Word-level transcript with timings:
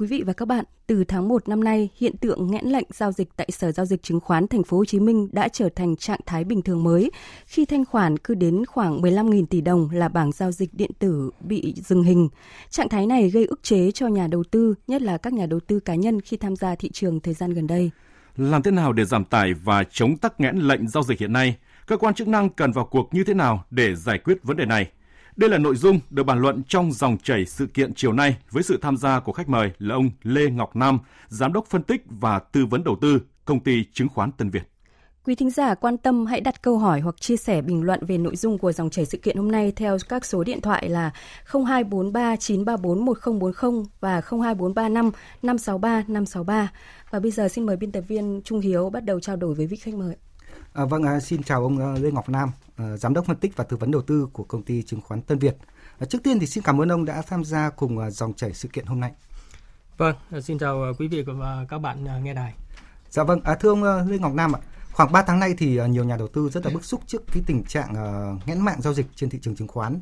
Quý 0.00 0.06
vị 0.06 0.22
và 0.26 0.32
các 0.32 0.48
bạn, 0.48 0.64
từ 0.86 1.04
tháng 1.04 1.28
1 1.28 1.48
năm 1.48 1.64
nay, 1.64 1.88
hiện 1.96 2.16
tượng 2.16 2.50
nghẽn 2.50 2.64
lệnh 2.64 2.86
giao 2.92 3.12
dịch 3.12 3.28
tại 3.36 3.48
Sở 3.50 3.72
giao 3.72 3.86
dịch 3.86 4.02
chứng 4.02 4.20
khoán 4.20 4.48
Thành 4.48 4.62
phố 4.62 4.76
Hồ 4.76 4.84
Chí 4.84 5.00
Minh 5.00 5.28
đã 5.32 5.48
trở 5.48 5.68
thành 5.76 5.96
trạng 5.96 6.20
thái 6.26 6.44
bình 6.44 6.62
thường 6.62 6.84
mới 6.84 7.10
khi 7.46 7.64
thanh 7.64 7.84
khoản 7.84 8.16
cứ 8.16 8.34
đến 8.34 8.64
khoảng 8.66 9.00
15.000 9.02 9.46
tỷ 9.46 9.60
đồng 9.60 9.90
là 9.92 10.08
bảng 10.08 10.32
giao 10.32 10.52
dịch 10.52 10.74
điện 10.74 10.90
tử 10.98 11.30
bị 11.40 11.74
dừng 11.76 12.02
hình. 12.02 12.28
Trạng 12.70 12.88
thái 12.88 13.06
này 13.06 13.30
gây 13.30 13.46
ức 13.46 13.62
chế 13.62 13.90
cho 13.90 14.06
nhà 14.06 14.26
đầu 14.26 14.44
tư, 14.50 14.74
nhất 14.86 15.02
là 15.02 15.18
các 15.18 15.32
nhà 15.32 15.46
đầu 15.46 15.60
tư 15.60 15.80
cá 15.80 15.94
nhân 15.94 16.20
khi 16.20 16.36
tham 16.36 16.56
gia 16.56 16.74
thị 16.74 16.90
trường 16.92 17.20
thời 17.20 17.34
gian 17.34 17.50
gần 17.50 17.66
đây. 17.66 17.90
Làm 18.36 18.62
thế 18.62 18.70
nào 18.70 18.92
để 18.92 19.04
giảm 19.04 19.24
tải 19.24 19.54
và 19.54 19.84
chống 19.90 20.16
tắc 20.16 20.40
nghẽn 20.40 20.56
lệnh 20.56 20.88
giao 20.88 21.02
dịch 21.02 21.20
hiện 21.20 21.32
nay? 21.32 21.56
Cơ 21.86 21.96
quan 21.96 22.14
chức 22.14 22.28
năng 22.28 22.50
cần 22.50 22.72
vào 22.72 22.84
cuộc 22.84 23.14
như 23.14 23.24
thế 23.24 23.34
nào 23.34 23.64
để 23.70 23.94
giải 23.94 24.18
quyết 24.18 24.42
vấn 24.42 24.56
đề 24.56 24.64
này? 24.64 24.90
Đây 25.36 25.50
là 25.50 25.58
nội 25.58 25.76
dung 25.76 26.00
được 26.10 26.22
bàn 26.22 26.40
luận 26.40 26.62
trong 26.68 26.92
dòng 26.92 27.18
chảy 27.18 27.46
sự 27.46 27.66
kiện 27.66 27.94
chiều 27.94 28.12
nay 28.12 28.36
với 28.50 28.62
sự 28.62 28.78
tham 28.82 28.96
gia 28.96 29.20
của 29.20 29.32
khách 29.32 29.48
mời 29.48 29.72
là 29.78 29.94
ông 29.94 30.10
Lê 30.22 30.50
Ngọc 30.50 30.76
Nam, 30.76 30.98
Giám 31.28 31.52
đốc 31.52 31.66
phân 31.66 31.82
tích 31.82 32.04
và 32.06 32.38
tư 32.38 32.66
vấn 32.66 32.84
đầu 32.84 32.96
tư, 33.00 33.20
công 33.44 33.60
ty 33.60 33.84
chứng 33.92 34.08
khoán 34.08 34.32
Tân 34.32 34.50
Việt. 34.50 34.62
Quý 35.24 35.34
thính 35.34 35.50
giả 35.50 35.74
quan 35.74 35.98
tâm 35.98 36.26
hãy 36.26 36.40
đặt 36.40 36.62
câu 36.62 36.78
hỏi 36.78 37.00
hoặc 37.00 37.20
chia 37.20 37.36
sẻ 37.36 37.62
bình 37.62 37.82
luận 37.82 38.06
về 38.06 38.18
nội 38.18 38.36
dung 38.36 38.58
của 38.58 38.72
dòng 38.72 38.90
chảy 38.90 39.06
sự 39.06 39.18
kiện 39.18 39.36
hôm 39.36 39.52
nay 39.52 39.72
theo 39.76 39.96
các 40.08 40.24
số 40.24 40.44
điện 40.44 40.60
thoại 40.60 40.88
là 40.88 41.10
0243 41.44 42.36
934 42.36 43.04
1040 43.04 43.84
và 44.00 44.10
02435 44.12 45.10
563 45.42 46.04
563. 46.08 46.72
Và 47.10 47.20
bây 47.20 47.30
giờ 47.30 47.48
xin 47.48 47.66
mời 47.66 47.76
biên 47.76 47.92
tập 47.92 48.04
viên 48.08 48.40
Trung 48.44 48.60
Hiếu 48.60 48.90
bắt 48.90 49.04
đầu 49.04 49.20
trao 49.20 49.36
đổi 49.36 49.54
với 49.54 49.66
vị 49.66 49.76
khách 49.76 49.94
mời. 49.94 50.16
À, 50.72 50.84
vâng, 50.84 51.02
à, 51.02 51.20
xin 51.20 51.42
chào 51.42 51.62
ông 51.62 51.78
à, 51.78 51.98
Lê 52.00 52.10
Ngọc 52.10 52.28
Nam, 52.28 52.50
à, 52.76 52.96
giám 52.96 53.14
đốc 53.14 53.26
phân 53.26 53.36
tích 53.36 53.56
và 53.56 53.64
tư 53.64 53.76
vấn 53.76 53.90
đầu 53.90 54.02
tư 54.02 54.28
của 54.32 54.44
công 54.44 54.62
ty 54.62 54.82
chứng 54.82 55.00
khoán 55.00 55.22
Tân 55.22 55.38
Việt. 55.38 55.56
À, 55.98 56.06
trước 56.06 56.22
tiên 56.22 56.38
thì 56.40 56.46
xin 56.46 56.64
cảm 56.64 56.80
ơn 56.80 56.88
ông 56.92 57.04
đã 57.04 57.22
tham 57.22 57.44
gia 57.44 57.70
cùng 57.70 57.98
à, 57.98 58.10
dòng 58.10 58.34
chảy 58.34 58.54
sự 58.54 58.68
kiện 58.68 58.86
hôm 58.86 59.00
nay. 59.00 59.12
Vâng, 59.98 60.16
xin 60.42 60.58
chào 60.58 60.94
quý 60.98 61.08
vị 61.08 61.22
và 61.22 61.66
các 61.68 61.78
bạn 61.78 62.24
nghe 62.24 62.34
đài. 62.34 62.54
Dạ 63.10 63.24
vâng, 63.24 63.40
à, 63.44 63.54
thưa 63.54 63.68
ông 63.68 64.08
Lê 64.08 64.18
Ngọc 64.18 64.34
Nam 64.34 64.52
ạ, 64.56 64.60
khoảng 64.92 65.12
3 65.12 65.22
tháng 65.22 65.38
nay 65.38 65.54
thì 65.58 65.80
nhiều 65.88 66.04
nhà 66.04 66.16
đầu 66.16 66.28
tư 66.28 66.48
rất 66.48 66.66
là 66.66 66.72
bức 66.74 66.84
xúc 66.84 67.00
trước 67.06 67.22
cái 67.32 67.42
tình 67.46 67.64
trạng 67.64 67.94
nghẽn 68.46 68.60
mạng 68.60 68.82
giao 68.82 68.94
dịch 68.94 69.06
trên 69.14 69.30
thị 69.30 69.38
trường 69.42 69.56
chứng 69.56 69.68
khoán 69.68 70.00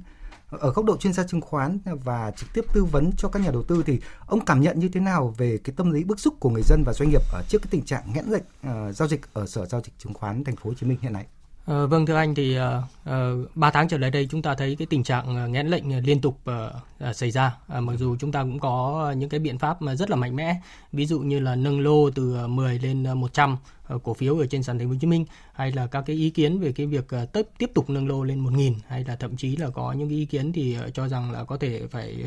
ở 0.51 0.73
góc 0.73 0.85
độ 0.85 0.97
chuyên 0.97 1.13
gia 1.13 1.25
chứng 1.25 1.41
khoán 1.41 1.79
và 1.85 2.31
trực 2.37 2.53
tiếp 2.53 2.65
tư 2.73 2.85
vấn 2.85 3.11
cho 3.19 3.29
các 3.29 3.43
nhà 3.43 3.51
đầu 3.51 3.63
tư 3.63 3.83
thì 3.87 4.01
ông 4.27 4.45
cảm 4.45 4.61
nhận 4.61 4.79
như 4.79 4.89
thế 4.89 5.01
nào 5.01 5.35
về 5.39 5.59
cái 5.65 5.75
tâm 5.77 5.91
lý 5.91 6.05
bức 6.05 6.21
xúc 6.21 6.35
của 6.41 6.51
người 6.51 6.63
dân 6.63 6.83
và 6.87 6.93
doanh 6.93 7.11
nghiệp 7.11 7.23
ở 7.33 7.43
trước 7.49 7.63
cái 7.63 7.69
tình 7.71 7.85
trạng 7.85 8.03
nghẽn 8.15 8.25
lệnh 8.25 8.43
uh, 8.43 8.63
ờ, 8.63 8.93
giao 8.93 9.09
dịch 9.09 9.21
ở 9.33 9.47
sở 9.47 9.67
giao 9.67 9.81
dịch 9.81 9.99
chứng 9.99 10.15
khoán 10.15 10.45
thành 10.45 10.57
phố 10.57 10.71
Hồ 10.71 10.75
Chí 10.75 10.87
Minh 10.87 10.99
hiện 11.03 11.13
nay? 11.13 11.27
À, 11.67 11.87
vâng 11.87 12.07
thưa 12.07 12.17
anh 12.17 12.35
thì 12.35 12.59
uh, 12.59 12.65
uh, 13.11 13.57
3 13.57 13.71
tháng 13.71 13.89
trở 13.89 13.99
lại 13.99 14.11
đây 14.11 14.29
chúng 14.31 14.43
ta 14.43 14.55
thấy 14.55 14.77
cái 14.79 14.87
tình 14.87 15.03
trạng 15.03 15.37
ờ, 15.37 15.49
nghẽn 15.49 15.67
lệnh 15.67 16.07
liên 16.07 16.21
tục 16.21 16.41
uh, 16.51 17.17
xảy 17.17 17.31
ra 17.31 17.57
uh, 17.79 17.83
mặc 17.83 17.93
dù 17.99 18.17
chúng 18.17 18.33
ta 18.33 18.43
cũng 18.43 18.59
có 18.59 19.15
những 19.17 19.29
cái 19.29 19.41
biện 19.41 19.59
pháp 19.59 19.83
mà 19.83 19.95
rất 19.95 20.11
là 20.11 20.17
mạnh 20.17 20.37
mẽ 20.37 20.61
ví 20.93 21.07
dụ 21.07 21.21
như 21.21 21.41
là 21.41 21.55
nâng 21.55 21.81
lô 21.81 22.11
từ 22.11 22.47
10 22.47 22.79
lên 22.79 23.03
100 23.03 23.31
trăm 23.33 23.57
cổ 24.03 24.15
phiếu 24.15 24.39
ở 24.39 24.47
trên 24.47 24.63
sàn 24.63 24.79
thành 24.79 24.89
phố 24.89 24.93
Hồ 24.93 24.99
Chí 25.01 25.07
Minh 25.07 25.25
hay 25.53 25.73
là 25.73 25.87
các 25.87 26.05
cái 26.07 26.17
ý 26.17 26.31
kiến 26.31 26.59
về 26.59 26.73
cái 26.73 26.87
việc 26.87 27.07
uh, 27.23 27.33
tiếp 27.33 27.47
tiếp 27.59 27.71
tục 27.75 27.91
nâng 27.91 28.09
lô 28.09 28.23
lên 28.23 28.45
1.000 28.45 28.75
hay 28.89 29.05
là 29.05 29.17
thậm 29.17 29.37
chí 29.37 29.57
là 29.57 29.71
có 29.71 29.93
những 29.93 30.09
cái 30.09 30.19
ý 30.19 30.25
kiến 30.25 30.53
thì 30.53 30.77
uh, 30.87 30.95
cho 30.95 31.09
rằng 31.09 31.33
là 31.33 31.45
có 31.45 31.57
thể 31.57 31.83
phải 31.91 32.25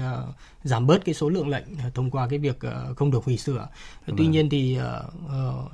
giảm 0.63 0.87
bớt 0.87 1.05
cái 1.05 1.15
số 1.15 1.29
lượng 1.29 1.47
lệnh 1.47 1.65
thông 1.93 2.11
qua 2.11 2.27
cái 2.27 2.39
việc 2.39 2.59
không 2.95 3.11
được 3.11 3.23
hủy 3.25 3.37
sửa. 3.37 3.67
Vâng. 4.07 4.15
Tuy 4.17 4.27
nhiên 4.27 4.49
thì 4.49 4.77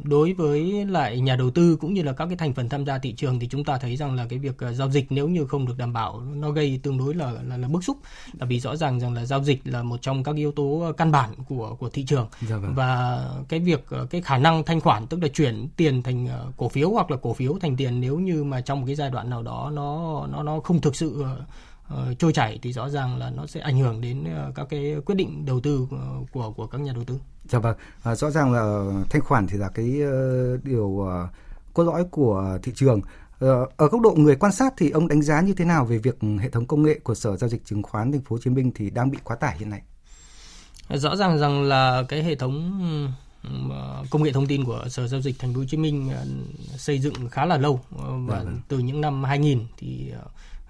đối 0.04 0.34
với 0.34 0.86
lại 0.86 1.20
nhà 1.20 1.36
đầu 1.36 1.50
tư 1.50 1.78
cũng 1.82 1.94
như 1.94 2.04
là 2.04 2.14
các 2.14 2.26
cái 2.26 2.38
thành 2.38 2.54
phần 2.54 2.70
tham 2.70 2.86
gia 2.86 2.98
thị 2.98 3.14
trường 3.14 3.40
thì 3.40 3.48
chúng 3.48 3.64
ta 3.64 3.78
thấy 3.78 3.96
rằng 3.96 4.16
là 4.16 4.26
cái 4.30 4.40
việc 4.40 4.56
giao 4.74 4.90
dịch 4.90 5.06
nếu 5.10 5.28
như 5.28 5.46
không 5.46 5.66
được 5.66 5.78
đảm 5.78 5.94
bảo 5.94 6.22
nó 6.22 6.52
gây 6.52 6.80
tương 6.84 6.98
đối 6.98 7.16
là 7.16 7.32
là, 7.32 7.58
là 7.58 7.68
bức 7.68 7.84
xúc 7.84 7.98
là 8.40 8.46
vì 8.46 8.60
rõ 8.60 8.76
ràng 8.76 9.00
rằng 9.00 9.14
là 9.14 9.26
giao 9.26 9.44
dịch 9.44 9.62
là 9.64 9.84
một 9.84 10.02
trong 10.02 10.24
các 10.24 10.36
yếu 10.36 10.52
tố 10.52 10.92
căn 10.98 11.12
bản 11.12 11.30
của 11.48 11.76
của 11.80 11.90
thị 11.90 12.04
trường 12.04 12.28
dạ 12.42 12.58
vâng. 12.58 12.74
và 12.76 13.22
cái 13.50 13.60
việc 13.60 13.86
cái 14.10 14.22
khả 14.22 14.38
năng 14.38 14.64
thanh 14.64 14.82
khoản 14.82 15.08
tức 15.08 15.22
là 15.22 15.28
chuyển 15.28 15.68
tiền 15.78 16.04
thành 16.04 16.28
cổ 16.58 16.70
phiếu 16.70 16.90
hoặc 16.90 17.12
là 17.12 17.18
cổ 17.22 17.34
phiếu 17.34 17.58
thành 17.62 17.76
tiền 17.78 18.02
nếu 18.02 18.20
như 18.20 18.44
mà 18.44 18.62
trong 18.62 18.80
một 18.80 18.86
cái 18.86 18.96
giai 18.96 19.10
đoạn 19.10 19.30
nào 19.30 19.44
đó 19.44 19.72
nó 19.74 20.28
nó 20.32 20.44
nó 20.44 20.60
không 20.60 20.82
thực 20.82 20.96
sự 20.96 21.26
uh, 21.94 22.20
trôi 22.20 22.34
chảy 22.34 22.60
thì 22.62 22.74
rõ 22.74 22.90
ràng 22.90 23.18
là 23.18 23.30
nó 23.30 23.46
sẽ 23.46 23.60
ảnh 23.60 23.80
hưởng 23.80 24.02
đến 24.02 24.24
uh, 24.24 24.56
các 24.56 24.68
cái 24.70 24.96
quyết 25.06 25.16
định 25.16 25.46
đầu 25.46 25.60
tư 25.60 25.88
của 25.90 25.98
của, 26.32 26.52
của 26.52 26.68
các 26.68 26.82
nhà 26.82 26.94
đầu 26.94 27.04
tư. 27.04 27.20
Dạ 27.50 27.60
vâng, 27.60 27.78
à, 28.04 28.16
rõ 28.16 28.30
ràng 28.32 28.54
là 28.54 28.92
thanh 29.10 29.22
khoản 29.22 29.48
thì 29.48 29.58
là 29.58 29.70
cái 29.70 30.02
uh, 30.04 30.64
điều 30.64 30.86
uh, 30.86 31.10
cốt 31.74 31.84
lõi 31.84 32.04
của 32.12 32.58
thị 32.64 32.72
trường. 32.76 33.02
Ở 33.78 33.88
góc 33.88 34.02
độ 34.02 34.14
người 34.18 34.36
quan 34.36 34.52
sát 34.52 34.74
thì 34.78 34.90
ông 34.90 35.08
đánh 35.08 35.22
giá 35.22 35.42
như 35.42 35.54
thế 35.54 35.66
nào 35.66 35.86
về 35.86 35.98
việc 35.98 36.18
hệ 36.40 36.50
thống 36.50 36.66
công 36.66 36.84
nghệ 36.84 37.00
của 37.04 37.16
Sở 37.16 37.38
giao 37.38 37.50
dịch 37.50 37.66
chứng 37.66 37.84
khoán 37.84 38.12
Thành 38.12 38.22
phố 38.22 38.36
Hồ 38.36 38.40
Chí 38.44 38.50
Minh 38.50 38.72
thì 38.76 38.90
đang 38.90 39.12
bị 39.12 39.18
quá 39.24 39.36
tải 39.36 39.58
hiện 39.58 39.70
nay? 39.70 39.82
Rõ 40.90 41.16
ràng 41.16 41.40
rằng 41.40 41.64
là 41.64 42.04
cái 42.10 42.24
hệ 42.24 42.36
thống 42.36 42.82
công 44.10 44.24
nghệ 44.24 44.32
thông 44.32 44.48
tin 44.48 44.64
của 44.64 44.86
Sở 44.90 45.08
giao 45.08 45.22
dịch 45.22 45.40
Thành 45.40 45.54
phố 45.54 45.60
Hồ 45.60 45.66
Chí 45.66 45.78
Minh 45.78 46.12
xây 46.78 47.00
dựng 47.00 47.30
khá 47.32 47.46
là 47.46 47.58
lâu 47.58 47.80
và 48.28 48.44
dạ, 48.46 48.52
từ 48.68 48.80
những 48.80 49.02
năm 49.02 49.24
2000 49.24 49.66
thì 49.78 50.12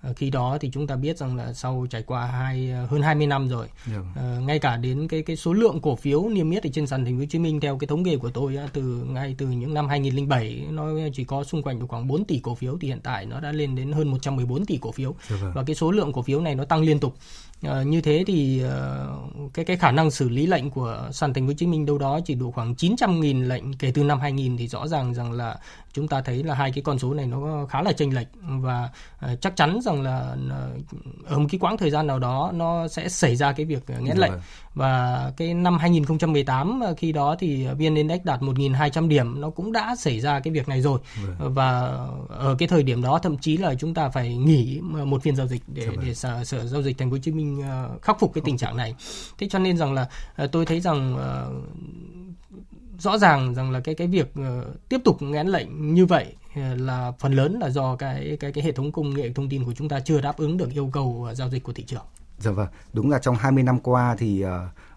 Ờ, 0.01 0.13
khi 0.13 0.29
đó 0.29 0.57
thì 0.61 0.69
chúng 0.73 0.88
ta 0.88 0.95
biết 0.95 1.17
rằng 1.17 1.35
là 1.35 1.53
sau 1.53 1.88
trải 1.89 2.03
qua 2.03 2.25
hai 2.25 2.71
ờ, 2.71 2.85
hơn 2.85 3.01
20 3.01 3.27
năm 3.27 3.47
rồi 3.47 3.67
yeah. 3.91 4.03
Dạ. 4.15 4.38
uh, 4.38 4.43
ngay 4.43 4.59
cả 4.59 4.77
đến 4.77 5.07
cái 5.07 5.21
cái 5.21 5.35
số 5.35 5.53
lượng 5.53 5.79
cổ 5.81 5.95
phiếu 5.95 6.29
niêm 6.29 6.51
yết 6.51 6.63
ở 6.63 6.69
trên 6.73 6.88
sàn 6.88 7.05
thành 7.05 7.13
phố 7.13 7.19
Hồ 7.19 7.25
Chí 7.29 7.39
Minh 7.39 7.59
theo 7.59 7.77
cái 7.77 7.88
thống 7.88 8.03
kê 8.03 8.17
của 8.17 8.29
tôi 8.29 8.57
từ 8.73 8.81
ngay 9.09 9.35
từ 9.38 9.47
những 9.47 9.73
năm 9.73 9.88
2007 9.88 10.65
nó 10.69 10.89
chỉ 11.13 11.23
có 11.23 11.44
xung 11.44 11.63
quanh 11.63 11.88
khoảng 11.88 12.07
4 12.07 12.25
tỷ 12.25 12.39
cổ 12.39 12.55
phiếu 12.55 12.77
thì 12.81 12.88
hiện 12.88 12.99
tại 13.03 13.25
nó 13.25 13.39
đã 13.39 13.51
lên 13.51 13.75
đến 13.75 13.91
hơn 13.91 14.07
114 14.07 14.65
tỷ 14.65 14.77
cổ 14.77 14.91
phiếu 14.91 15.15
yeah. 15.29 15.41
Dạ 15.41 15.51
và 15.55 15.63
cái 15.63 15.75
số 15.75 15.91
lượng 15.91 16.13
cổ 16.13 16.21
phiếu 16.21 16.41
này 16.41 16.55
nó 16.55 16.65
tăng 16.65 16.81
liên 16.81 16.99
tục 16.99 17.15
À, 17.62 17.84
như 17.84 18.01
thế 18.01 18.23
thì 18.28 18.63
uh, 18.66 19.53
cái 19.53 19.66
cái 19.66 19.78
khả 19.78 19.91
năng 19.91 20.12
xử 20.12 20.29
lý 20.29 20.45
lệnh 20.45 20.69
của 20.69 21.09
sàn 21.12 21.34
thành 21.34 21.44
phố 21.44 21.47
Hồ 21.47 21.53
Chí 21.57 21.68
Minh 21.68 21.85
đâu 21.85 21.97
đó 21.97 22.19
chỉ 22.25 22.35
đủ 22.35 22.51
khoảng 22.51 22.73
900.000 22.73 23.47
lệnh 23.47 23.73
kể 23.73 23.91
từ 23.94 24.03
năm 24.03 24.19
2000 24.19 24.57
thì 24.57 24.68
rõ 24.68 24.88
ràng 24.88 25.13
rằng 25.13 25.31
là 25.31 25.57
chúng 25.94 26.07
ta 26.07 26.22
thấy 26.22 26.44
là 26.44 26.56
hai 26.56 26.72
cái 26.72 26.84
con 26.84 27.00
số 27.00 27.13
này 27.13 27.25
nó 27.25 27.66
khá 27.69 27.81
là 27.81 27.91
chênh 27.91 28.16
lệch 28.16 28.28
và 28.41 28.90
uh, 29.25 29.41
chắc 29.41 29.56
chắn 29.56 29.79
rằng 29.81 30.01
là 30.01 30.35
uh, 30.47 31.29
ở 31.29 31.40
một 31.40 31.47
cái 31.51 31.59
quãng 31.59 31.78
thời 31.78 31.91
gian 31.91 32.07
nào 32.07 32.19
đó 32.19 32.51
nó 32.53 32.88
sẽ 32.88 33.09
xảy 33.09 33.35
ra 33.35 33.51
cái 33.51 33.66
việc 33.66 33.84
nghẽn 34.01 34.18
lệnh. 34.18 34.31
và 34.74 35.31
cái 35.38 35.53
năm 35.53 35.78
2018 35.78 36.81
khi 36.97 37.12
đó 37.12 37.35
thì 37.39 37.68
VN 37.68 37.95
Index 37.95 38.22
đạt 38.24 38.41
1.200 38.41 39.07
điểm 39.07 39.41
nó 39.41 39.50
cũng 39.50 39.72
đã 39.72 39.95
xảy 39.95 40.19
ra 40.19 40.39
cái 40.39 40.53
việc 40.53 40.69
này 40.69 40.81
rồi. 40.81 41.00
Vâng. 41.39 41.53
và 41.53 41.79
ở 42.29 42.56
cái 42.59 42.68
thời 42.68 42.84
điểm 42.84 43.01
đó 43.01 43.19
thậm 43.24 43.38
chí 43.38 43.57
là 43.57 43.75
chúng 43.75 43.94
ta 43.94 44.09
phải 44.09 44.35
nghỉ 44.35 44.79
một 44.81 45.24
phiên 45.24 45.35
giao 45.35 45.47
dịch 45.47 45.62
để 45.68 45.89
để 46.06 46.13
sở, 46.13 46.44
sở 46.44 46.66
giao 46.66 46.81
dịch 46.81 46.97
thành 46.97 47.09
phố 47.09 47.13
Hồ 47.13 47.19
Chí 47.24 47.31
Minh 47.31 47.47
khắc 48.02 48.19
phục 48.19 48.34
cái 48.34 48.41
tình 48.46 48.58
trạng 48.58 48.78
này 48.78 48.96
thế 49.38 49.47
cho 49.50 49.59
nên 49.59 49.78
rằng 49.78 49.94
là 49.94 50.08
tôi 50.52 50.66
thấy 50.66 50.80
rằng 50.80 51.18
rõ 53.00 53.18
ràng 53.18 53.56
rằng 53.56 53.72
là 53.72 53.80
cái 53.80 53.96
cái 53.96 54.08
việc 54.08 54.34
tiếp 54.90 55.02
tục 55.06 55.22
ngán 55.22 55.47
lệnh 55.47 55.94
như 55.94 56.06
vậy 56.06 56.36
là 56.75 57.12
phần 57.19 57.34
lớn 57.34 57.59
là 57.62 57.69
do 57.69 57.96
cái 57.96 58.38
cái 58.40 58.52
cái 58.52 58.63
hệ 58.63 58.72
thống 58.72 58.91
công 58.91 59.13
nghệ 59.13 59.31
thông 59.36 59.50
tin 59.50 59.66
của 59.66 59.74
chúng 59.74 59.90
ta 59.90 60.00
chưa 60.00 60.22
đáp 60.22 60.38
ứng 60.38 60.57
được 60.57 60.74
yêu 60.74 60.90
cầu 60.94 61.28
giao 61.34 61.50
dịch 61.50 61.63
của 61.63 61.74
thị 61.74 61.84
trường. 61.84 62.06
Dạ 62.40 62.52
vâng, 62.52 62.68
đúng 62.94 63.09
là 63.09 63.19
trong 63.19 63.36
20 63.36 63.63
năm 63.63 63.80
qua 63.80 64.16
thì 64.19 64.46
uh, 64.46 64.50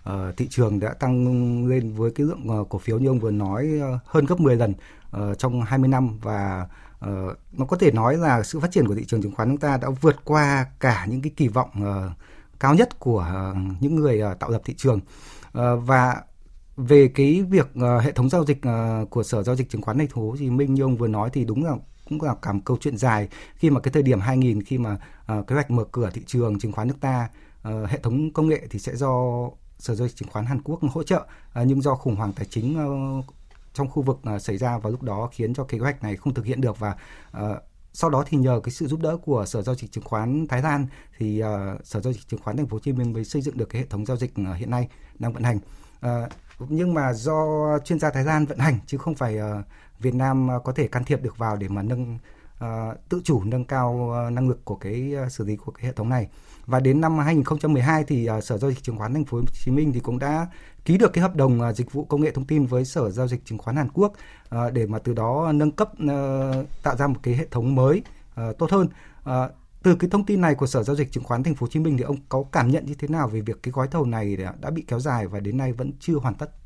uh, 0.08 0.36
thị 0.36 0.46
trường 0.50 0.80
đã 0.80 0.92
tăng 0.92 1.66
lên 1.66 1.92
với 1.92 2.10
cái 2.10 2.26
lượng 2.26 2.60
uh, 2.60 2.68
cổ 2.68 2.78
phiếu 2.78 2.98
như 2.98 3.08
ông 3.08 3.18
vừa 3.18 3.30
nói 3.30 3.68
uh, 3.94 4.00
hơn 4.04 4.26
gấp 4.26 4.40
10 4.40 4.56
lần 4.56 4.74
uh, 5.16 5.38
trong 5.38 5.62
20 5.62 5.88
năm 5.88 6.18
và 6.22 6.66
uh, 6.98 7.08
nó 7.52 7.64
có 7.64 7.76
thể 7.76 7.90
nói 7.92 8.16
là 8.16 8.42
sự 8.42 8.60
phát 8.60 8.70
triển 8.72 8.86
của 8.86 8.94
thị 8.94 9.04
trường 9.04 9.22
chứng 9.22 9.34
khoán 9.34 9.48
chúng 9.48 9.58
ta 9.58 9.76
đã 9.76 9.88
vượt 10.00 10.16
qua 10.24 10.66
cả 10.80 11.06
những 11.08 11.22
cái 11.22 11.32
kỳ 11.36 11.48
vọng 11.48 11.70
uh, 11.80 12.12
cao 12.60 12.74
nhất 12.74 12.98
của 12.98 13.18
ờ, 13.18 13.54
những 13.80 13.94
người 13.96 14.20
ờ, 14.20 14.34
tạo 14.34 14.50
lập 14.50 14.62
thị 14.64 14.74
trường. 14.76 15.00
Ờ, 15.52 15.76
và 15.76 16.22
về 16.76 17.08
cái 17.14 17.42
việc 17.42 17.68
hệ 18.02 18.12
thống 18.12 18.28
giao 18.28 18.44
dịch 18.44 18.58
của 19.10 19.22
sở 19.22 19.42
giao 19.42 19.56
dịch 19.56 19.70
chứng 19.70 19.82
khoán 19.82 19.98
thành 19.98 20.08
phố 20.08 20.30
Hồ 20.30 20.36
Chí 20.38 20.50
Minh 20.50 20.74
như 20.74 20.82
ông 20.82 20.96
vừa 20.96 21.08
nói 21.08 21.30
thì 21.32 21.44
đúng 21.44 21.64
là 21.64 21.72
cũng 22.08 22.22
là 22.22 22.34
cả 22.42 22.52
một 22.52 22.60
câu 22.64 22.76
chuyện 22.80 22.96
dài. 22.96 23.28
Khi 23.54 23.70
mà 23.70 23.80
cái 23.80 23.92
thời 23.92 24.02
điểm 24.02 24.20
2000 24.20 24.62
khi 24.62 24.78
mà 24.78 24.96
kế 25.46 25.54
hoạch 25.54 25.70
mở 25.70 25.84
cửa 25.92 26.10
thị 26.14 26.22
trường 26.26 26.58
chứng 26.58 26.72
khoán 26.72 26.88
nước 26.88 27.00
ta 27.00 27.28
hệ 27.64 27.98
thống 28.02 28.32
công 28.32 28.48
nghệ 28.48 28.66
thì 28.70 28.78
sẽ 28.78 28.96
do 28.96 29.12
sở 29.78 29.94
giao 29.94 30.08
dịch 30.08 30.16
chứng 30.16 30.28
khoán 30.28 30.46
Hàn 30.46 30.62
Quốc 30.62 30.80
hỗ 30.90 31.02
trợ 31.02 31.26
nhưng 31.54 31.82
do 31.82 31.94
khủng 31.94 32.16
hoảng 32.16 32.32
tài 32.32 32.46
chính 32.50 32.76
trong 33.74 33.88
khu 33.88 34.02
vực 34.02 34.20
xảy 34.40 34.56
ra 34.56 34.78
vào 34.78 34.92
lúc 34.92 35.02
đó 35.02 35.28
khiến 35.32 35.54
cho 35.54 35.64
kế 35.64 35.78
hoạch 35.78 36.02
này 36.02 36.16
không 36.16 36.34
thực 36.34 36.44
hiện 36.44 36.60
được 36.60 36.78
và 36.78 36.94
sau 37.92 38.10
đó 38.10 38.24
thì 38.26 38.36
nhờ 38.36 38.60
cái 38.64 38.70
sự 38.70 38.86
giúp 38.86 39.00
đỡ 39.00 39.16
của 39.16 39.46
sở 39.46 39.62
giao 39.62 39.74
dịch 39.74 39.92
chứng 39.92 40.04
khoán 40.04 40.46
Thái 40.48 40.62
Lan 40.62 40.86
thì 41.18 41.42
uh, 41.42 41.86
sở 41.86 42.00
giao 42.00 42.12
dịch 42.12 42.28
chứng 42.28 42.40
khoán 42.40 42.56
Thành 42.56 42.66
phố 42.66 42.74
Hồ 42.74 42.80
Chí 42.80 42.92
Minh 42.92 43.12
mới 43.12 43.24
xây 43.24 43.42
dựng 43.42 43.56
được 43.56 43.68
cái 43.68 43.82
hệ 43.82 43.86
thống 43.88 44.06
giao 44.06 44.16
dịch 44.16 44.32
uh, 44.40 44.56
hiện 44.56 44.70
nay 44.70 44.88
đang 45.18 45.32
vận 45.32 45.42
hành. 45.42 45.58
Uh, 46.06 46.30
nhưng 46.68 46.94
mà 46.94 47.12
do 47.12 47.34
chuyên 47.84 47.98
gia 47.98 48.10
Thái 48.10 48.24
Lan 48.24 48.46
vận 48.46 48.58
hành 48.58 48.78
chứ 48.86 48.98
không 48.98 49.14
phải 49.14 49.38
uh, 49.38 49.64
Việt 49.98 50.14
Nam 50.14 50.48
uh, 50.56 50.64
có 50.64 50.72
thể 50.72 50.88
can 50.88 51.04
thiệp 51.04 51.22
được 51.22 51.38
vào 51.38 51.56
để 51.56 51.68
mà 51.68 51.82
nâng 51.82 52.18
tự 53.08 53.20
chủ 53.24 53.44
nâng 53.44 53.64
cao 53.64 54.14
năng 54.32 54.48
lực 54.48 54.64
của 54.64 54.76
cái 54.76 55.14
xử 55.30 55.44
lý 55.44 55.56
của 55.56 55.72
cái 55.72 55.86
hệ 55.86 55.92
thống 55.92 56.08
này 56.08 56.28
và 56.66 56.80
đến 56.80 57.00
năm 57.00 57.18
2012 57.18 58.04
thì 58.04 58.28
Sở 58.42 58.58
giao 58.58 58.70
dịch 58.70 58.82
chứng 58.82 58.98
khoán 58.98 59.14
Thành 59.14 59.24
phố 59.24 59.38
Hồ 59.38 59.44
Chí 59.64 59.70
Minh 59.70 59.92
thì 59.92 60.00
cũng 60.00 60.18
đã 60.18 60.46
ký 60.84 60.98
được 60.98 61.12
cái 61.12 61.22
hợp 61.22 61.36
đồng 61.36 61.60
à, 61.62 61.72
dịch 61.72 61.92
vụ 61.92 62.04
công 62.04 62.20
nghệ 62.20 62.30
thông 62.30 62.44
tin 62.44 62.66
với 62.66 62.84
Sở 62.84 63.10
giao 63.10 63.28
dịch 63.28 63.44
chứng 63.44 63.58
khoán 63.58 63.76
Hàn 63.76 63.88
Quốc 63.92 64.12
à, 64.48 64.70
để 64.70 64.86
mà 64.86 64.98
từ 64.98 65.14
đó 65.14 65.52
nâng 65.54 65.70
cấp 65.70 65.90
ờ, 66.08 66.64
tạo 66.82 66.96
ra 66.96 67.06
một 67.06 67.18
cái 67.22 67.34
hệ 67.34 67.46
thống 67.50 67.74
mới 67.74 68.02
ờ, 68.34 68.52
tốt 68.52 68.70
hơn 68.70 68.88
ờ, 69.24 69.50
từ 69.82 69.96
cái 69.96 70.10
thông 70.10 70.26
tin 70.26 70.40
này 70.40 70.54
của 70.54 70.66
Sở 70.66 70.82
giao 70.82 70.96
dịch 70.96 71.12
chứng 71.12 71.24
khoán 71.24 71.42
Thành 71.42 71.54
phố 71.54 71.64
Hồ 71.64 71.70
Chí 71.70 71.80
Minh 71.80 71.96
thì 71.96 72.04
ông 72.04 72.16
có 72.28 72.44
cảm 72.52 72.70
nhận 72.70 72.86
như 72.86 72.94
thế 72.94 73.08
nào 73.08 73.28
về 73.28 73.40
việc 73.40 73.62
cái 73.62 73.72
gói 73.72 73.88
thầu 73.88 74.06
này 74.06 74.36
đã 74.36 74.70
bị 74.70 74.84
kéo 74.86 75.00
dài 75.00 75.26
và 75.26 75.40
đến 75.40 75.56
nay 75.56 75.72
vẫn 75.72 75.92
chưa 76.00 76.14
hoàn 76.14 76.34
tất? 76.34 76.59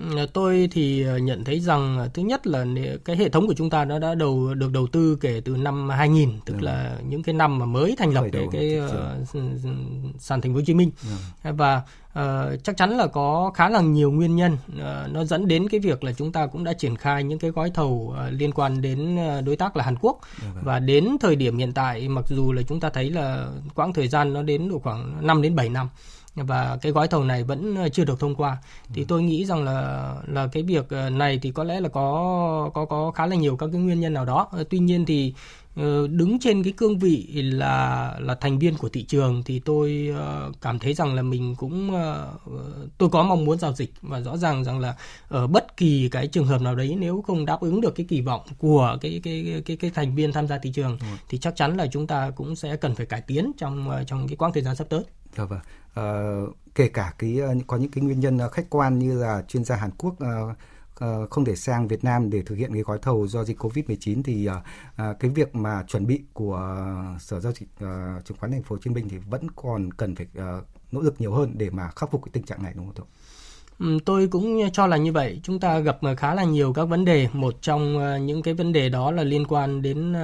Ừ, 0.00 0.26
tôi 0.32 0.68
thì 0.72 1.02
ờ, 1.02 1.18
nhận 1.18 1.44
thấy 1.44 1.60
rằng 1.60 1.98
ờ, 1.98 2.08
thứ 2.14 2.22
nhất 2.22 2.46
là 2.46 2.66
cái 3.04 3.16
hệ 3.16 3.28
thống 3.28 3.46
của 3.46 3.54
chúng 3.54 3.70
ta 3.70 3.84
nó 3.84 3.98
đã 3.98 4.14
đầu 4.14 4.54
được 4.54 4.72
đầu 4.72 4.86
tư 4.86 5.18
kể 5.20 5.42
từ 5.44 5.56
năm 5.56 5.88
2000 5.88 6.40
tức 6.44 6.54
ừ. 6.60 6.64
là 6.64 6.96
những 7.08 7.22
cái 7.22 7.34
năm 7.34 7.58
mà 7.58 7.66
mới 7.66 7.94
thành 7.98 8.10
lập 8.14 8.24
cái, 8.32 8.46
cái 8.52 8.80
uh, 8.80 9.28
sàn 10.18 10.40
thành 10.40 10.52
phố 10.52 10.56
Hồ 10.56 10.62
Chí 10.66 10.74
Minh 10.74 10.90
ừ. 11.44 11.52
và 11.52 11.82
uh, 12.18 12.64
chắc 12.64 12.76
chắn 12.76 12.90
là 12.90 13.06
có 13.06 13.50
khá 13.54 13.68
là 13.68 13.80
nhiều 13.80 14.12
nguyên 14.12 14.36
nhân 14.36 14.52
uh, 14.52 15.12
nó 15.12 15.24
dẫn 15.24 15.48
đến 15.48 15.68
cái 15.68 15.80
việc 15.80 16.04
là 16.04 16.12
chúng 16.12 16.32
ta 16.32 16.46
cũng 16.46 16.64
đã 16.64 16.72
triển 16.72 16.96
khai 16.96 17.24
những 17.24 17.38
cái 17.38 17.50
gói 17.50 17.70
thầu 17.74 18.14
uh, 18.26 18.32
liên 18.32 18.52
quan 18.52 18.82
đến 18.82 19.18
đối 19.44 19.56
tác 19.56 19.76
là 19.76 19.84
Hàn 19.84 19.96
Quốc 20.00 20.20
và 20.62 20.78
đến 20.78 21.16
thời 21.20 21.36
điểm 21.36 21.58
hiện 21.58 21.72
tại 21.72 22.08
mặc 22.08 22.24
dù 22.28 22.52
là 22.52 22.62
chúng 22.62 22.80
ta 22.80 22.90
thấy 22.90 23.10
là 23.10 23.48
quãng 23.74 23.92
thời 23.92 24.08
gian 24.08 24.32
nó 24.32 24.42
đến 24.42 24.68
độ 24.68 24.78
khoảng 24.78 25.26
5 25.26 25.42
đến 25.42 25.56
7 25.56 25.68
năm 25.68 25.88
và 26.34 26.78
cái 26.82 26.92
gói 26.92 27.08
thầu 27.08 27.24
này 27.24 27.44
vẫn 27.44 27.74
ờ, 27.76 27.88
chưa 27.88 28.04
được 28.04 28.20
thông 28.20 28.34
qua 28.34 28.58
thì 28.94 29.04
tôi 29.04 29.22
nghĩ 29.22 29.44
rằng 29.44 29.64
là 29.64 30.14
là 30.26 30.46
cái 30.46 30.62
việc 30.62 30.88
ờ, 30.90 31.10
này 31.10 31.38
thì 31.42 31.50
có 31.50 31.64
lẽ 31.64 31.80
là 31.80 31.88
có 31.88 32.70
có 32.74 32.84
có 32.84 33.10
khá 33.10 33.26
là 33.26 33.36
nhiều 33.36 33.56
các 33.56 33.68
cái 33.72 33.80
nguyên 33.80 34.00
nhân 34.00 34.14
nào 34.14 34.24
đó 34.24 34.48
ờ, 34.52 34.64
tuy 34.70 34.78
nhiên 34.78 35.04
thì 35.06 35.34
đứng 36.10 36.38
trên 36.40 36.62
cái 36.62 36.72
cương 36.76 36.98
vị 36.98 37.42
là 37.42 38.14
là 38.20 38.34
thành 38.34 38.58
viên 38.58 38.76
của 38.76 38.88
thị 38.88 39.02
trường 39.02 39.42
thì 39.42 39.58
tôi 39.58 40.14
cảm 40.60 40.78
thấy 40.78 40.94
rằng 40.94 41.14
là 41.14 41.22
mình 41.22 41.54
cũng 41.58 41.94
tôi 42.98 43.08
có 43.08 43.22
mong 43.22 43.44
muốn 43.44 43.58
giao 43.58 43.72
dịch 43.72 43.92
và 44.02 44.20
rõ 44.20 44.36
ràng 44.36 44.64
rằng 44.64 44.78
là 44.78 44.94
ở 45.28 45.46
bất 45.46 45.76
kỳ 45.76 46.08
cái 46.08 46.26
trường 46.26 46.46
hợp 46.46 46.62
nào 46.62 46.74
đấy 46.74 46.96
nếu 46.98 47.22
không 47.26 47.46
đáp 47.46 47.60
ứng 47.60 47.80
được 47.80 47.94
cái 47.94 48.06
kỳ 48.08 48.20
vọng 48.20 48.40
của 48.58 48.96
cái 49.00 49.20
cái 49.24 49.62
cái 49.64 49.76
cái 49.76 49.90
thành 49.94 50.14
viên 50.14 50.32
tham 50.32 50.46
gia 50.46 50.58
thị 50.58 50.70
trường 50.74 50.98
ừ. 51.00 51.06
thì 51.28 51.38
chắc 51.38 51.56
chắn 51.56 51.76
là 51.76 51.86
chúng 51.86 52.06
ta 52.06 52.30
cũng 52.30 52.56
sẽ 52.56 52.76
cần 52.76 52.94
phải 52.94 53.06
cải 53.06 53.20
tiến 53.20 53.52
trong 53.58 53.90
trong 54.06 54.28
cái 54.28 54.36
quãng 54.36 54.52
thời 54.52 54.62
gian 54.62 54.76
sắp 54.76 54.86
tới. 54.90 55.02
Dạ 55.36 55.44
vâng. 55.44 55.60
Uh, 56.00 56.56
kể 56.74 56.88
cả 56.88 57.12
cái 57.18 57.40
uh, 57.42 57.66
có 57.66 57.76
những 57.76 57.90
cái 57.90 58.04
nguyên 58.04 58.20
nhân 58.20 58.38
uh, 58.46 58.52
khách 58.52 58.70
quan 58.70 58.98
như 58.98 59.20
là 59.20 59.42
chuyên 59.48 59.64
gia 59.64 59.76
Hàn 59.76 59.90
Quốc 59.98 60.14
uh, 60.14 61.30
không 61.30 61.44
để 61.44 61.56
sang 61.56 61.88
Việt 61.88 62.04
Nam 62.04 62.30
để 62.30 62.42
thực 62.42 62.54
hiện 62.54 62.72
cái 62.72 62.82
gói 62.82 62.98
thầu 63.02 63.26
do 63.26 63.44
dịch 63.44 63.58
Covid-19 63.58 64.22
thì 64.22 64.48
cái 64.96 65.30
việc 65.30 65.54
mà 65.54 65.84
chuẩn 65.88 66.06
bị 66.06 66.22
của 66.32 66.76
Sở 67.20 67.40
giao 67.40 67.52
dịch 67.52 67.68
chứng 68.24 68.36
khoán 68.38 68.52
Thành 68.52 68.62
phố 68.62 68.74
Hồ 68.74 68.80
Chí 68.84 68.90
Minh 68.90 69.08
thì 69.08 69.18
vẫn 69.18 69.50
còn 69.56 69.92
cần 69.92 70.14
phải 70.14 70.26
nỗ 70.92 71.00
lực 71.00 71.14
nhiều 71.18 71.32
hơn 71.32 71.52
để 71.58 71.70
mà 71.70 71.90
khắc 71.96 72.10
phục 72.10 72.24
cái 72.24 72.30
tình 72.32 72.42
trạng 72.42 72.62
này 72.62 72.72
đúng 72.76 72.86
không 72.86 72.94
thưa? 72.94 73.98
Tôi 74.04 74.28
cũng 74.28 74.70
cho 74.72 74.86
là 74.86 74.96
như 74.96 75.12
vậy. 75.12 75.40
Chúng 75.42 75.60
ta 75.60 75.78
gặp 75.78 75.98
khá 76.16 76.34
là 76.34 76.44
nhiều 76.44 76.72
các 76.72 76.84
vấn 76.84 77.04
đề. 77.04 77.28
Một 77.32 77.54
trong 77.60 77.98
những 78.26 78.42
cái 78.42 78.54
vấn 78.54 78.72
đề 78.72 78.88
đó 78.88 79.10
là 79.10 79.22
liên 79.22 79.46
quan 79.46 79.82
đến 79.82 80.14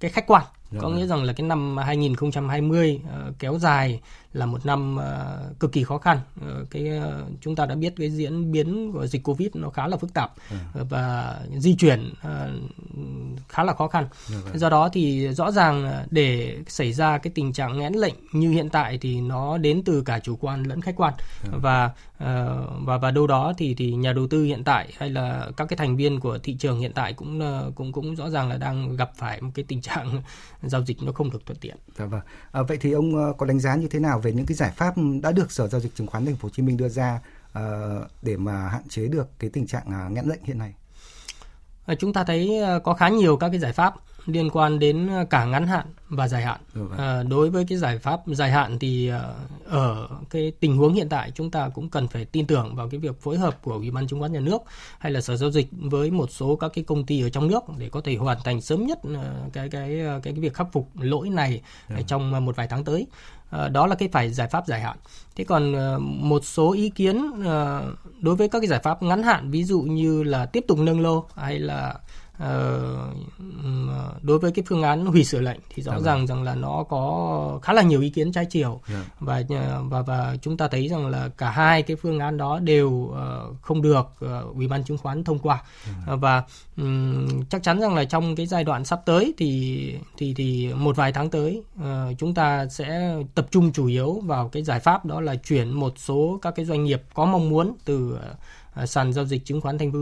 cái 0.00 0.10
khách 0.10 0.26
quan 0.26 0.44
có 0.78 0.88
nghĩa 0.88 1.06
rằng 1.06 1.24
là 1.24 1.32
cái 1.32 1.46
năm 1.46 1.76
2020 1.76 3.00
uh, 3.04 3.38
kéo 3.38 3.58
dài 3.58 4.00
là 4.32 4.46
một 4.46 4.66
năm 4.66 4.96
uh, 4.96 5.60
cực 5.60 5.72
kỳ 5.72 5.84
khó 5.84 5.98
khăn. 5.98 6.20
Uh, 6.40 6.70
cái 6.70 6.90
uh, 6.98 7.28
chúng 7.40 7.56
ta 7.56 7.66
đã 7.66 7.74
biết 7.74 7.94
cái 7.96 8.10
diễn 8.10 8.52
biến 8.52 8.92
của 8.92 9.06
dịch 9.06 9.22
Covid 9.22 9.48
nó 9.54 9.70
khá 9.70 9.86
là 9.86 9.96
phức 9.96 10.14
tạp 10.14 10.32
uh, 10.32 10.90
và 10.90 11.36
di 11.56 11.76
chuyển 11.76 12.12
khá 13.48 13.64
là 13.64 13.74
khó 13.74 13.88
khăn. 13.88 14.08
Uh, 14.50 14.56
Do 14.56 14.70
đó 14.70 14.88
thì 14.92 15.28
rõ 15.28 15.50
ràng 15.50 16.04
để 16.10 16.58
xảy 16.66 16.92
ra 16.92 17.18
cái 17.18 17.32
tình 17.34 17.52
trạng 17.52 17.78
nghẽn 17.78 17.92
lệnh 17.92 18.14
như 18.32 18.50
hiện 18.50 18.68
tại 18.68 18.98
thì 19.00 19.20
nó 19.20 19.58
đến 19.58 19.82
từ 19.84 20.02
cả 20.02 20.18
chủ 20.18 20.36
quan 20.40 20.62
lẫn 20.62 20.80
khách 20.80 20.96
quan 20.96 21.14
uh, 21.48 21.62
và 21.62 21.84
uh, 21.84 22.30
và 22.84 22.98
và 22.98 23.10
đâu 23.10 23.26
đó 23.26 23.52
thì 23.58 23.74
thì 23.74 23.92
nhà 23.92 24.12
đầu 24.12 24.26
tư 24.26 24.44
hiện 24.44 24.64
tại 24.64 24.92
hay 24.98 25.10
là 25.10 25.50
các 25.56 25.68
cái 25.68 25.76
thành 25.76 25.96
viên 25.96 26.20
của 26.20 26.38
thị 26.38 26.56
trường 26.58 26.80
hiện 26.80 26.92
tại 26.94 27.12
cũng 27.12 27.40
cũng 27.74 27.92
cũng 27.92 28.16
rõ 28.16 28.30
ràng 28.30 28.48
là 28.48 28.56
đang 28.56 28.96
gặp 28.96 29.10
phải 29.16 29.40
một 29.40 29.50
cái 29.54 29.64
tình 29.68 29.80
trạng 29.80 30.22
giao 30.62 30.84
dịch 30.84 31.02
nó 31.02 31.12
không 31.12 31.30
được 31.30 31.46
thuận 31.46 31.58
tiện. 31.58 31.76
Dạ 31.98 32.04
vâng. 32.04 32.20
À, 32.52 32.62
vậy 32.62 32.78
thì 32.80 32.92
ông 32.92 33.34
có 33.38 33.46
đánh 33.46 33.60
giá 33.60 33.74
như 33.74 33.88
thế 33.88 33.98
nào 33.98 34.19
về 34.20 34.32
những 34.32 34.46
cái 34.46 34.54
giải 34.54 34.70
pháp 34.70 34.94
đã 35.22 35.32
được 35.32 35.52
Sở 35.52 35.68
giao 35.68 35.80
dịch 35.80 35.94
chứng 35.94 36.06
khoán 36.06 36.26
Thành 36.26 36.36
phố 36.36 36.46
Hồ 36.46 36.50
Chí 36.50 36.62
Minh 36.62 36.76
đưa 36.76 36.88
ra 36.88 37.20
uh, 37.58 37.62
để 38.22 38.36
mà 38.36 38.68
hạn 38.68 38.82
chế 38.88 39.08
được 39.08 39.28
cái 39.38 39.50
tình 39.50 39.66
trạng 39.66 40.06
uh, 40.06 40.12
nghẽn 40.12 40.24
lệnh 40.26 40.44
hiện 40.44 40.58
nay? 40.58 40.74
À, 41.86 41.94
chúng 41.94 42.12
ta 42.12 42.24
thấy 42.24 42.50
có 42.84 42.94
khá 42.94 43.08
nhiều 43.08 43.36
các 43.36 43.48
cái 43.48 43.58
giải 43.58 43.72
pháp 43.72 43.94
liên 44.26 44.50
quan 44.50 44.78
đến 44.78 45.10
cả 45.30 45.44
ngắn 45.44 45.66
hạn 45.66 45.86
và 46.08 46.28
dài 46.28 46.42
hạn. 46.42 46.60
À, 46.98 47.22
đối 47.22 47.50
với 47.50 47.64
cái 47.68 47.78
giải 47.78 47.98
pháp 47.98 48.20
dài 48.26 48.50
hạn 48.50 48.78
thì 48.78 49.10
ở 49.66 50.08
cái 50.30 50.52
tình 50.60 50.76
huống 50.76 50.94
hiện 50.94 51.08
tại 51.08 51.32
chúng 51.34 51.50
ta 51.50 51.68
cũng 51.68 51.88
cần 51.88 52.08
phải 52.08 52.24
tin 52.24 52.46
tưởng 52.46 52.74
vào 52.74 52.88
cái 52.88 53.00
việc 53.00 53.22
phối 53.22 53.38
hợp 53.38 53.58
của 53.62 53.72
Ủy 53.72 53.90
ban 53.90 54.06
chứng 54.06 54.20
khoán 54.20 54.32
nhà 54.32 54.40
nước 54.40 54.58
hay 54.98 55.12
là 55.12 55.20
Sở 55.20 55.36
giao 55.36 55.50
dịch 55.50 55.68
với 55.72 56.10
một 56.10 56.30
số 56.30 56.56
các 56.56 56.70
cái 56.74 56.84
công 56.84 57.06
ty 57.06 57.22
ở 57.22 57.28
trong 57.28 57.48
nước 57.48 57.62
để 57.78 57.88
có 57.88 58.00
thể 58.00 58.16
hoàn 58.16 58.38
thành 58.44 58.60
sớm 58.60 58.86
nhất 58.86 58.98
cái 59.52 59.68
cái 59.68 60.00
cái, 60.06 60.20
cái 60.22 60.32
việc 60.32 60.54
khắc 60.54 60.66
phục 60.72 60.88
lỗi 61.00 61.28
này 61.28 61.62
ừ. 61.88 61.94
trong 62.06 62.44
một 62.44 62.56
vài 62.56 62.66
tháng 62.70 62.84
tới. 62.84 63.06
Ờ, 63.50 63.68
đó 63.68 63.86
là 63.86 63.94
cái 63.94 64.08
phải 64.12 64.30
giải 64.30 64.48
pháp 64.48 64.66
dài 64.66 64.80
hạn. 64.80 64.96
Thế 65.36 65.44
còn 65.44 65.72
ờ, 65.72 65.98
một 65.98 66.44
số 66.44 66.72
ý 66.72 66.90
kiến 66.90 67.42
ờ, 67.44 67.92
đối 68.20 68.36
với 68.36 68.48
các 68.48 68.60
cái 68.60 68.68
giải 68.68 68.80
pháp 68.82 69.02
ngắn 69.02 69.22
hạn, 69.22 69.50
ví 69.50 69.64
dụ 69.64 69.80
như 69.80 70.22
là 70.22 70.46
tiếp 70.46 70.64
tục 70.68 70.78
nâng 70.78 71.00
lô 71.00 71.24
hay 71.36 71.58
là 71.58 71.94
đối 74.22 74.38
với 74.38 74.52
cái 74.52 74.64
phương 74.68 74.82
án 74.82 75.06
hủy 75.06 75.24
sửa 75.24 75.40
lệnh 75.40 75.60
thì 75.74 75.82
rõ 75.82 75.92
dạ 75.92 76.04
ràng 76.04 76.26
rằng 76.26 76.42
là 76.42 76.54
nó 76.54 76.84
có 76.88 77.58
khá 77.62 77.72
là 77.72 77.82
nhiều 77.82 78.00
ý 78.00 78.10
kiến 78.10 78.32
trái 78.32 78.44
chiều 78.44 78.80
yeah. 78.88 79.04
Dạ. 79.04 79.10
và 79.20 79.42
và 79.82 80.02
và 80.02 80.36
chúng 80.42 80.56
ta 80.56 80.68
thấy 80.68 80.88
rằng 80.88 81.06
là 81.06 81.28
cả 81.28 81.50
hai 81.50 81.82
cái 81.82 81.96
phương 81.96 82.18
án 82.18 82.36
đó 82.36 82.58
đều 82.58 82.88
uh, 82.90 83.62
không 83.62 83.82
được 83.82 84.06
ủy 84.54 84.68
ban 84.68 84.84
chứng 84.84 84.98
khoán 84.98 85.24
thông 85.24 85.38
qua 85.38 85.62
yeah. 85.86 85.96
Dạ. 86.06 86.14
và 86.14 86.42
um, 86.76 87.44
chắc 87.48 87.62
chắn 87.62 87.80
rằng 87.80 87.94
là 87.94 88.04
trong 88.04 88.36
cái 88.36 88.46
giai 88.46 88.64
đoạn 88.64 88.84
sắp 88.84 89.00
tới 89.06 89.34
thì 89.38 89.94
thì 90.16 90.34
thì 90.34 90.72
một 90.74 90.96
vài 90.96 91.12
tháng 91.12 91.30
tới 91.30 91.62
uh, 91.78 92.18
chúng 92.18 92.34
ta 92.34 92.66
sẽ 92.66 93.14
tập 93.34 93.46
trung 93.50 93.72
chủ 93.72 93.86
yếu 93.86 94.20
vào 94.24 94.48
cái 94.48 94.62
giải 94.62 94.80
pháp 94.80 95.04
đó 95.04 95.20
là 95.20 95.34
chuyển 95.34 95.70
một 95.70 95.92
số 95.96 96.38
các 96.42 96.54
cái 96.56 96.64
doanh 96.64 96.84
nghiệp 96.84 97.02
có 97.14 97.24
mong 97.24 97.48
muốn 97.48 97.76
từ 97.84 98.18
sàn 98.86 99.12
giao 99.12 99.24
dịch 99.24 99.44
chứng 99.44 99.60
khoán 99.60 99.78
thành 99.78 99.92
phố 99.92 99.98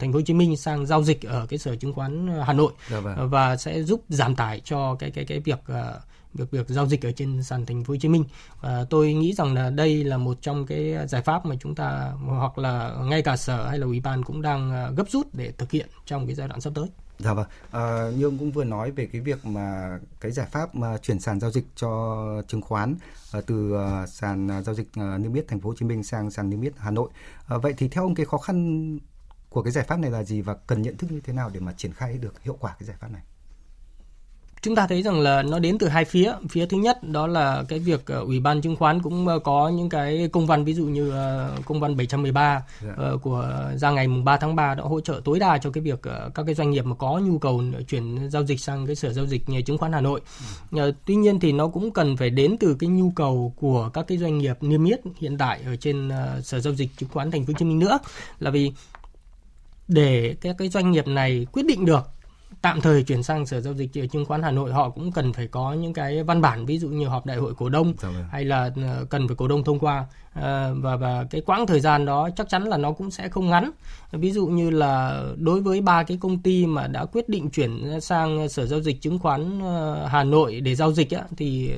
thành 0.00 0.12
phố 0.12 0.18
Hồ 0.18 0.22
Chí 0.26 0.34
Minh 0.34 0.56
sang 0.56 0.86
giao 0.86 1.02
dịch 1.02 1.22
ở 1.22 1.46
cái 1.46 1.58
sở 1.58 1.76
chứng 1.76 1.92
khoán 1.92 2.28
Hà 2.46 2.52
Nội 2.52 2.72
dạ 2.90 3.00
vâng. 3.00 3.30
và 3.30 3.56
sẽ 3.56 3.82
giúp 3.82 4.04
giảm 4.08 4.36
tải 4.36 4.60
cho 4.64 4.94
cái 4.94 5.10
cái 5.10 5.24
cái 5.24 5.40
việc 5.40 5.58
uh, 5.72 6.02
việc 6.34 6.50
việc 6.50 6.68
giao 6.68 6.86
dịch 6.86 7.06
ở 7.06 7.12
trên 7.12 7.42
sàn 7.42 7.66
thành 7.66 7.84
phố 7.84 7.92
Hồ 7.92 7.98
Chí 8.00 8.08
Minh. 8.08 8.24
Và 8.60 8.86
tôi 8.90 9.12
nghĩ 9.12 9.32
rằng 9.32 9.54
là 9.54 9.70
đây 9.70 10.04
là 10.04 10.18
một 10.18 10.38
trong 10.40 10.66
cái 10.66 10.94
giải 11.08 11.22
pháp 11.22 11.46
mà 11.46 11.56
chúng 11.60 11.74
ta 11.74 12.12
hoặc 12.26 12.58
là 12.58 12.96
ngay 13.04 13.22
cả 13.22 13.36
sở 13.36 13.68
hay 13.68 13.78
là 13.78 13.86
ủy 13.86 14.00
ban 14.00 14.24
cũng 14.24 14.42
đang 14.42 14.72
à, 14.72 14.90
gấp 14.96 15.10
rút 15.10 15.26
để 15.32 15.52
thực 15.58 15.70
hiện 15.70 15.88
trong 16.06 16.26
cái 16.26 16.34
giai 16.34 16.48
đoạn 16.48 16.60
sắp 16.60 16.72
tới. 16.74 16.86
Dạ 17.18 17.34
vâng. 17.34 17.46
À, 17.70 18.10
như 18.16 18.24
ông 18.24 18.38
cũng 18.38 18.52
vừa 18.52 18.64
nói 18.64 18.90
về 18.90 19.06
cái 19.06 19.20
việc 19.20 19.46
mà 19.46 19.98
cái 20.20 20.32
giải 20.32 20.46
pháp 20.46 20.74
mà 20.74 20.98
chuyển 20.98 21.20
sàn 21.20 21.40
giao 21.40 21.50
dịch 21.50 21.64
cho 21.76 22.42
chứng 22.48 22.62
khoán 22.62 22.96
à, 23.32 23.40
từ 23.46 23.76
à, 23.76 24.06
sàn 24.06 24.50
à, 24.50 24.62
giao 24.62 24.74
dịch 24.74 24.88
à, 24.94 25.18
niêm 25.18 25.34
yết 25.34 25.48
thành 25.48 25.60
phố 25.60 25.68
Hồ 25.68 25.74
Chí 25.78 25.86
Minh 25.86 26.04
sang 26.04 26.30
sàn 26.30 26.50
niêm 26.50 26.60
yết 26.60 26.72
Hà 26.76 26.90
Nội. 26.90 27.10
À, 27.46 27.58
vậy 27.58 27.74
thì 27.76 27.88
theo 27.88 28.04
ông 28.04 28.14
cái 28.14 28.26
khó 28.26 28.38
khăn 28.38 28.98
của 29.48 29.62
cái 29.62 29.72
giải 29.72 29.84
pháp 29.84 29.98
này 29.98 30.10
là 30.10 30.22
gì 30.24 30.40
và 30.40 30.54
cần 30.54 30.82
nhận 30.82 30.96
thức 30.96 31.12
như 31.12 31.20
thế 31.20 31.32
nào 31.32 31.50
để 31.50 31.60
mà 31.60 31.72
triển 31.76 31.92
khai 31.92 32.18
được 32.18 32.42
hiệu 32.42 32.56
quả 32.60 32.76
cái 32.78 32.86
giải 32.86 32.96
pháp 33.00 33.08
này? 33.10 33.22
Chúng 34.64 34.74
ta 34.74 34.86
thấy 34.86 35.02
rằng 35.02 35.20
là 35.20 35.42
nó 35.42 35.58
đến 35.58 35.78
từ 35.78 35.88
hai 35.88 36.04
phía 36.04 36.32
phía 36.50 36.66
thứ 36.66 36.76
nhất 36.76 37.04
đó 37.08 37.26
là 37.26 37.64
cái 37.68 37.78
việc 37.78 38.00
uh, 38.00 38.26
ủy 38.26 38.40
ban 38.40 38.60
chứng 38.60 38.76
khoán 38.76 39.02
cũng 39.02 39.26
uh, 39.26 39.42
có 39.42 39.68
những 39.68 39.88
cái 39.88 40.28
công 40.32 40.46
văn 40.46 40.64
ví 40.64 40.74
dụ 40.74 40.84
như 40.84 41.08
uh, 41.08 41.64
công 41.66 41.80
văn 41.80 41.96
713 41.96 42.50
yeah. 42.50 42.64
Dạ. 42.98 43.04
của 43.22 43.70
ra 43.76 43.90
ngày 43.90 44.08
mùng 44.08 44.24
3 44.24 44.36
tháng 44.36 44.56
3 44.56 44.74
đã 44.74 44.82
hỗ 44.82 45.00
trợ 45.00 45.20
tối 45.24 45.38
đa 45.38 45.58
cho 45.58 45.70
cái 45.70 45.84
việc 45.84 46.02
các 46.34 46.42
cái 46.46 46.54
doanh 46.54 46.70
nghiệp 46.70 46.84
mà 46.84 46.94
có 46.94 47.18
nhu 47.18 47.38
cầu 47.38 47.62
chuyển 47.88 48.30
giao 48.30 48.44
dịch 48.44 48.60
sang 48.60 48.86
cái 48.86 48.96
sở 48.96 49.12
giao 49.12 49.26
dịch 49.26 49.42
chứng 49.66 49.78
khoán 49.78 49.92
Hà 49.92 50.00
Nội. 50.00 50.20
Mm. 50.70 50.88
Uh, 50.88 50.94
tuy 51.06 51.14
nhiên 51.14 51.40
thì 51.40 51.52
nó 51.52 51.68
cũng 51.68 51.90
cần 51.90 52.16
phải 52.16 52.30
đến 52.30 52.56
từ 52.60 52.76
cái 52.78 52.88
nhu 52.88 53.10
cầu 53.10 53.54
của 53.56 53.90
các 53.94 54.06
cái 54.08 54.18
doanh 54.18 54.38
nghiệp 54.38 54.56
niêm 54.60 54.84
yết 54.84 55.00
hiện 55.16 55.38
tại 55.38 55.60
ở 55.66 55.76
trên 55.76 56.10
sở 56.42 56.60
giao 56.60 56.74
dịch 56.74 56.90
chứng 56.96 57.08
khoán 57.08 57.30
Thành 57.30 57.46
phố 57.46 57.52
Hồ 57.52 57.58
Chí 57.58 57.64
Minh 57.64 57.78
nữa 57.78 57.98
là 58.38 58.50
vì 58.50 58.72
để 59.88 60.36
các 60.40 60.56
cái 60.58 60.68
doanh 60.68 60.90
nghiệp 60.90 61.06
này 61.06 61.46
quyết 61.52 61.66
định 61.66 61.84
được 61.84 62.14
tạm 62.64 62.80
thời 62.80 63.02
chuyển 63.02 63.22
sang 63.22 63.46
sở 63.46 63.60
giao 63.60 63.74
dịch 63.74 63.90
chứng 64.12 64.24
khoán 64.24 64.42
Hà 64.42 64.50
Nội 64.50 64.72
họ 64.72 64.90
cũng 64.90 65.12
cần 65.12 65.32
phải 65.32 65.46
có 65.46 65.72
những 65.72 65.92
cái 65.92 66.22
văn 66.22 66.40
bản 66.40 66.66
ví 66.66 66.78
dụ 66.78 66.88
như 66.88 67.06
họp 67.06 67.26
đại 67.26 67.36
hội 67.36 67.54
cổ 67.54 67.68
đông 67.68 67.94
dạ 68.02 68.08
vâng. 68.08 68.24
hay 68.30 68.44
là 68.44 68.70
ờ, 68.76 69.06
cần 69.10 69.28
phải 69.28 69.36
cổ 69.36 69.48
đông 69.48 69.64
thông 69.64 69.78
qua 69.78 70.04
ờ, 70.34 70.74
và 70.80 70.96
và 70.96 71.24
cái 71.30 71.40
quãng 71.40 71.66
thời 71.66 71.80
gian 71.80 72.06
đó 72.06 72.28
chắc 72.36 72.48
chắn 72.48 72.62
là 72.62 72.76
nó 72.76 72.92
cũng 72.92 73.10
sẽ 73.10 73.28
không 73.28 73.50
ngắn 73.50 73.70
ví 74.12 74.32
dụ 74.32 74.46
như 74.46 74.70
là 74.70 75.22
đối 75.36 75.60
với 75.60 75.80
ba 75.80 76.02
cái 76.02 76.18
công 76.20 76.38
ty 76.38 76.66
mà 76.66 76.86
đã 76.86 77.04
quyết 77.04 77.28
định 77.28 77.50
chuyển 77.50 78.00
sang 78.00 78.48
sở 78.48 78.66
giao 78.66 78.80
dịch 78.80 79.02
chứng 79.02 79.18
khoán 79.18 79.60
ờ, 79.60 80.06
Hà 80.06 80.24
Nội 80.24 80.60
để 80.60 80.74
giao 80.74 80.92
dịch 80.92 81.10
á, 81.10 81.22
thì 81.36 81.72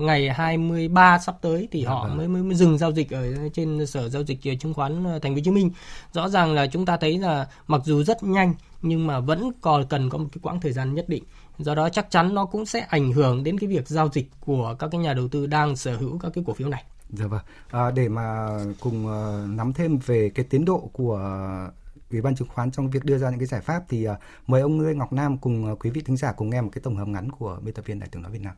ngày 0.00 0.30
23 0.30 1.18
sắp 1.18 1.36
tới 1.40 1.68
thì 1.70 1.84
họ 1.84 2.08
vâng. 2.08 2.16
mới, 2.16 2.28
mới 2.28 2.42
mới 2.42 2.54
dừng 2.54 2.78
giao 2.78 2.92
dịch 2.92 3.10
ở 3.10 3.48
trên 3.54 3.86
sở 3.86 4.08
giao 4.08 4.22
dịch 4.22 4.38
chứng 4.60 4.74
khoán 4.74 5.04
Thành 5.04 5.32
phố 5.32 5.36
Hồ 5.36 5.40
Chí 5.44 5.50
Minh. 5.50 5.70
Rõ 6.12 6.28
ràng 6.28 6.52
là 6.52 6.66
chúng 6.66 6.86
ta 6.86 6.96
thấy 6.96 7.18
là 7.18 7.48
mặc 7.66 7.80
dù 7.84 8.02
rất 8.02 8.22
nhanh 8.22 8.54
nhưng 8.82 9.06
mà 9.06 9.20
vẫn 9.20 9.50
còn 9.60 9.86
cần 9.86 10.10
có 10.10 10.18
một 10.18 10.28
cái 10.32 10.40
quãng 10.42 10.60
thời 10.60 10.72
gian 10.72 10.94
nhất 10.94 11.08
định. 11.08 11.24
Do 11.58 11.74
đó 11.74 11.88
chắc 11.88 12.10
chắn 12.10 12.34
nó 12.34 12.44
cũng 12.44 12.66
sẽ 12.66 12.80
ảnh 12.80 13.12
hưởng 13.12 13.44
đến 13.44 13.58
cái 13.58 13.68
việc 13.68 13.88
giao 13.88 14.08
dịch 14.12 14.30
của 14.40 14.76
các 14.78 14.88
cái 14.92 15.00
nhà 15.00 15.14
đầu 15.14 15.28
tư 15.28 15.46
đang 15.46 15.76
sở 15.76 15.96
hữu 15.96 16.18
các 16.18 16.32
cái 16.34 16.44
cổ 16.46 16.52
phiếu 16.52 16.68
này. 16.68 16.84
Dạ 17.10 17.26
vâng. 17.26 17.42
À, 17.70 17.90
để 17.90 18.08
mà 18.08 18.48
cùng 18.80 19.06
uh, 19.06 19.48
nắm 19.48 19.72
thêm 19.72 19.98
về 20.06 20.30
cái 20.34 20.44
tiến 20.50 20.64
độ 20.64 20.90
của 20.92 21.20
Ủy 22.10 22.20
ban 22.20 22.34
chứng 22.34 22.48
khoán 22.48 22.70
trong 22.70 22.90
việc 22.90 23.04
đưa 23.04 23.18
ra 23.18 23.30
những 23.30 23.38
cái 23.38 23.46
giải 23.46 23.60
pháp 23.60 23.82
thì 23.88 24.08
uh, 24.08 24.16
mời 24.46 24.60
ông 24.60 24.80
Lê 24.80 24.94
Ngọc 24.94 25.12
Nam 25.12 25.38
cùng 25.38 25.72
uh, 25.72 25.78
quý 25.84 25.90
vị 25.90 26.02
thính 26.04 26.16
giả 26.16 26.32
cùng 26.32 26.50
nghe 26.50 26.60
một 26.60 26.70
cái 26.72 26.82
tổng 26.82 26.96
hợp 26.96 27.08
ngắn 27.08 27.30
của 27.30 27.58
biên 27.62 27.74
tập 27.74 27.84
viên 27.86 27.98
Đại 27.98 28.08
tướng 28.12 28.22
nói 28.22 28.32
Việt 28.32 28.42
Nam. 28.42 28.54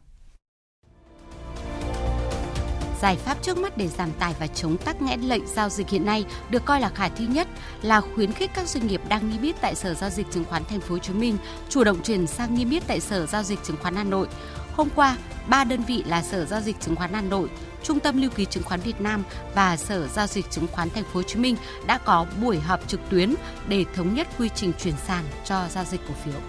Giải 3.03 3.17
pháp 3.17 3.43
trước 3.43 3.59
mắt 3.59 3.77
để 3.77 3.89
giảm 3.89 4.13
tải 4.13 4.35
và 4.41 4.47
chống 4.47 4.77
tắc 4.77 5.03
nghẽn 5.03 5.21
lệnh 5.21 5.47
giao 5.47 5.69
dịch 5.69 5.89
hiện 5.89 6.07
nay 6.07 6.25
được 6.51 6.65
coi 6.65 6.81
là 6.81 6.89
khả 6.89 7.09
thi 7.09 7.27
nhất 7.27 7.49
là 7.83 8.01
khuyến 8.01 8.33
khích 8.33 8.51
các 8.55 8.69
doanh 8.69 8.87
nghiệp 8.87 9.01
đang 9.09 9.31
niêm 9.31 9.43
yết 9.43 9.61
tại 9.61 9.75
Sở 9.75 9.95
giao 9.95 10.11
dịch 10.11 10.27
chứng 10.31 10.45
khoán 10.45 10.65
Thành 10.65 10.81
phố 10.81 10.95
Hồ 10.95 10.99
Chí 10.99 11.13
Minh 11.13 11.37
chủ 11.69 11.85
động 11.85 12.03
chuyển 12.03 12.27
sang 12.27 12.55
niêm 12.55 12.71
yết 12.71 12.83
tại 12.87 13.01
Sở 13.01 13.27
giao 13.27 13.43
dịch 13.43 13.59
chứng 13.65 13.77
khoán 13.83 13.97
Hà 13.97 14.05
Nội. 14.05 14.29
Hôm 14.77 14.89
qua, 14.95 15.17
ba 15.49 15.65
đơn 15.65 15.83
vị 15.83 16.03
là 16.07 16.23
Sở 16.23 16.45
giao 16.45 16.61
dịch 16.61 16.81
chứng 16.81 16.97
khoán 16.97 17.13
Hà 17.13 17.21
Nội, 17.21 17.49
Trung 17.83 18.01
tâm 18.01 18.23
Lưu 18.23 18.31
ký 18.31 18.45
Chứng 18.45 18.63
khoán 18.63 18.81
Việt 18.81 19.01
Nam 19.01 19.23
và 19.55 19.77
Sở 19.77 20.09
Giao 20.09 20.27
dịch 20.27 20.51
Chứng 20.51 20.67
khoán 20.73 20.91
Thành 20.91 21.05
phố 21.05 21.11
Hồ 21.15 21.23
Chí 21.23 21.39
Minh 21.39 21.57
đã 21.87 21.99
có 21.99 22.27
buổi 22.43 22.61
họp 22.61 22.89
trực 22.89 23.01
tuyến 23.11 23.35
để 23.69 23.85
thống 23.95 24.15
nhất 24.15 24.29
quy 24.39 24.49
trình 24.55 24.73
chuyển 24.83 24.95
sàn 25.07 25.25
cho 25.45 25.69
giao 25.69 25.85
dịch 25.85 26.01
cổ 26.09 26.15
phiếu. 26.25 26.41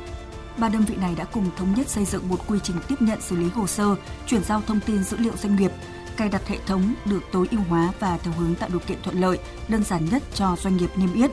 Ba 0.57 0.69
đơn 0.69 0.85
vị 0.85 0.95
này 0.95 1.15
đã 1.17 1.23
cùng 1.23 1.49
thống 1.57 1.73
nhất 1.77 1.89
xây 1.89 2.05
dựng 2.05 2.29
một 2.29 2.47
quy 2.47 2.59
trình 2.63 2.75
tiếp 2.87 2.95
nhận 2.99 3.21
xử 3.21 3.35
lý 3.35 3.49
hồ 3.49 3.67
sơ, 3.67 3.95
chuyển 4.27 4.43
giao 4.43 4.61
thông 4.67 4.79
tin 4.79 5.03
dữ 5.03 5.17
liệu 5.17 5.33
doanh 5.37 5.55
nghiệp, 5.55 5.71
cài 6.17 6.29
đặt 6.29 6.47
hệ 6.47 6.57
thống 6.65 6.93
được 7.05 7.23
tối 7.31 7.47
ưu 7.51 7.61
hóa 7.69 7.91
và 7.99 8.17
theo 8.17 8.33
hướng 8.37 8.55
tạo 8.55 8.69
điều 8.69 8.79
kiện 8.79 8.97
thuận 9.03 9.21
lợi, 9.21 9.39
đơn 9.67 9.83
giản 9.83 10.05
nhất 10.11 10.23
cho 10.33 10.55
doanh 10.55 10.77
nghiệp 10.77 10.89
niêm 10.95 11.13
yết. 11.13 11.31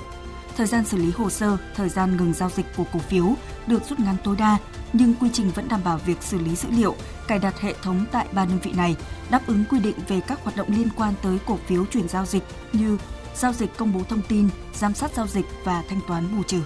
Thời 0.56 0.66
gian 0.66 0.84
xử 0.84 0.96
lý 0.96 1.10
hồ 1.10 1.30
sơ, 1.30 1.56
thời 1.76 1.88
gian 1.88 2.16
ngừng 2.16 2.32
giao 2.32 2.50
dịch 2.50 2.66
của 2.76 2.84
cổ 2.92 2.98
phiếu 2.98 3.34
được 3.66 3.84
rút 3.84 4.00
ngắn 4.00 4.16
tối 4.24 4.36
đa, 4.36 4.58
nhưng 4.92 5.14
quy 5.14 5.28
trình 5.32 5.50
vẫn 5.50 5.68
đảm 5.68 5.80
bảo 5.84 5.98
việc 6.06 6.22
xử 6.22 6.38
lý 6.38 6.56
dữ 6.56 6.68
liệu, 6.70 6.94
cài 7.28 7.38
đặt 7.38 7.60
hệ 7.60 7.74
thống 7.82 8.04
tại 8.12 8.26
ba 8.32 8.44
đơn 8.44 8.58
vị 8.62 8.72
này, 8.72 8.96
đáp 9.30 9.46
ứng 9.46 9.64
quy 9.70 9.80
định 9.80 9.96
về 10.08 10.20
các 10.20 10.42
hoạt 10.42 10.56
động 10.56 10.68
liên 10.70 10.88
quan 10.96 11.14
tới 11.22 11.38
cổ 11.46 11.58
phiếu 11.66 11.84
chuyển 11.84 12.08
giao 12.08 12.26
dịch 12.26 12.42
như 12.72 12.98
giao 13.34 13.52
dịch 13.52 13.76
công 13.76 13.92
bố 13.92 14.00
thông 14.08 14.22
tin, 14.28 14.48
giám 14.74 14.94
sát 14.94 15.10
giao 15.16 15.26
dịch 15.26 15.46
và 15.64 15.82
thanh 15.88 16.00
toán 16.08 16.36
bù 16.36 16.42
trừ. 16.42 16.60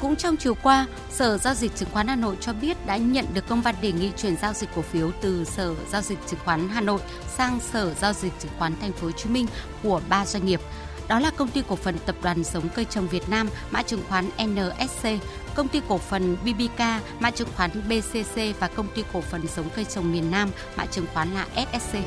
Cũng 0.00 0.16
trong 0.16 0.36
chiều 0.36 0.54
qua, 0.62 0.86
Sở 1.10 1.38
Giao 1.38 1.54
dịch 1.54 1.76
Chứng 1.76 1.88
khoán 1.92 2.08
Hà 2.08 2.16
Nội 2.16 2.36
cho 2.40 2.52
biết 2.52 2.86
đã 2.86 2.96
nhận 2.96 3.26
được 3.34 3.48
công 3.48 3.60
văn 3.60 3.74
đề 3.82 3.92
nghị 3.92 4.10
chuyển 4.16 4.36
giao 4.36 4.52
dịch 4.52 4.68
cổ 4.74 4.82
phiếu 4.82 5.10
từ 5.20 5.44
Sở 5.44 5.74
Giao 5.90 6.02
dịch 6.02 6.18
Chứng 6.26 6.40
khoán 6.44 6.68
Hà 6.68 6.80
Nội 6.80 7.00
sang 7.36 7.60
Sở 7.60 7.94
Giao 7.94 8.12
dịch 8.12 8.32
Chứng 8.38 8.52
khoán 8.58 8.72
Thành 8.80 8.92
phố 8.92 9.06
Hồ 9.06 9.12
Chí 9.12 9.30
Minh 9.30 9.46
của 9.82 10.00
ba 10.08 10.26
doanh 10.26 10.46
nghiệp. 10.46 10.60
Đó 11.08 11.18
là 11.18 11.30
công 11.30 11.48
ty 11.48 11.62
cổ 11.68 11.76
phần 11.76 11.96
Tập 12.06 12.16
đoàn 12.22 12.44
Giống 12.44 12.68
cây 12.68 12.84
trồng 12.84 13.08
Việt 13.08 13.28
Nam, 13.28 13.48
mã 13.70 13.82
chứng 13.82 14.02
khoán 14.08 14.30
NSC, 14.44 15.08
công 15.54 15.68
ty 15.68 15.80
cổ 15.88 15.98
phần 15.98 16.36
BBK, 16.42 16.80
mã 17.20 17.30
chứng 17.30 17.48
khoán 17.56 17.70
BCC 17.88 18.60
và 18.60 18.68
công 18.68 18.88
ty 18.94 19.04
cổ 19.12 19.20
phần 19.20 19.42
Giống 19.56 19.70
cây 19.76 19.84
trồng 19.84 20.12
miền 20.12 20.30
Nam, 20.30 20.50
mã 20.76 20.86
chứng 20.86 21.06
khoán 21.14 21.28
là 21.34 21.46
SSC. 21.54 21.98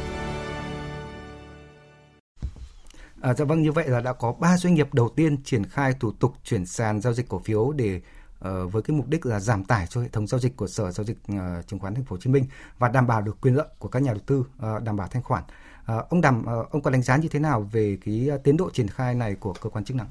À, 3.21 3.33
dạ 3.33 3.45
vâng 3.45 3.61
như 3.61 3.71
vậy 3.71 3.87
là 3.87 4.01
đã 4.01 4.13
có 4.13 4.33
3 4.39 4.57
doanh 4.57 4.73
nghiệp 4.73 4.93
đầu 4.93 5.09
tiên 5.09 5.43
triển 5.43 5.65
khai 5.65 5.93
thủ 5.99 6.11
tục 6.11 6.33
chuyển 6.43 6.65
sàn 6.65 7.01
giao 7.01 7.13
dịch 7.13 7.29
cổ 7.29 7.39
phiếu 7.39 7.71
để 7.71 8.01
uh, 8.39 8.71
với 8.71 8.81
cái 8.81 8.97
mục 8.97 9.07
đích 9.07 9.25
là 9.25 9.39
giảm 9.39 9.63
tải 9.63 9.87
cho 9.87 10.01
hệ 10.01 10.07
thống 10.07 10.27
giao 10.27 10.39
dịch 10.39 10.57
của 10.57 10.67
Sở 10.67 10.91
giao 10.91 11.03
dịch 11.03 11.17
uh, 11.31 11.67
chứng 11.67 11.79
khoán 11.79 11.95
Thành 11.95 12.03
phố 12.03 12.13
Hồ 12.13 12.19
Chí 12.21 12.29
Minh 12.29 12.45
và 12.79 12.89
đảm 12.89 13.07
bảo 13.07 13.21
được 13.21 13.41
quyền 13.41 13.55
lợi 13.55 13.67
của 13.79 13.87
các 13.87 14.01
nhà 14.01 14.11
đầu 14.13 14.21
tư, 14.25 14.39
uh, 14.39 14.83
đảm 14.83 14.95
bảo 14.95 15.07
thanh 15.07 15.23
khoản. 15.23 15.43
Uh, 15.43 16.09
ông 16.09 16.21
Đàm, 16.21 16.39
uh, 16.41 16.71
ông 16.71 16.81
có 16.81 16.91
đánh 16.91 17.01
giá 17.01 17.17
như 17.17 17.27
thế 17.27 17.39
nào 17.39 17.61
về 17.61 17.97
cái 18.05 18.29
tiến 18.43 18.57
độ 18.57 18.69
triển 18.69 18.87
khai 18.87 19.15
này 19.15 19.35
của 19.35 19.53
cơ 19.61 19.69
quan 19.69 19.85
chức 19.85 19.97
năng? 19.97 20.07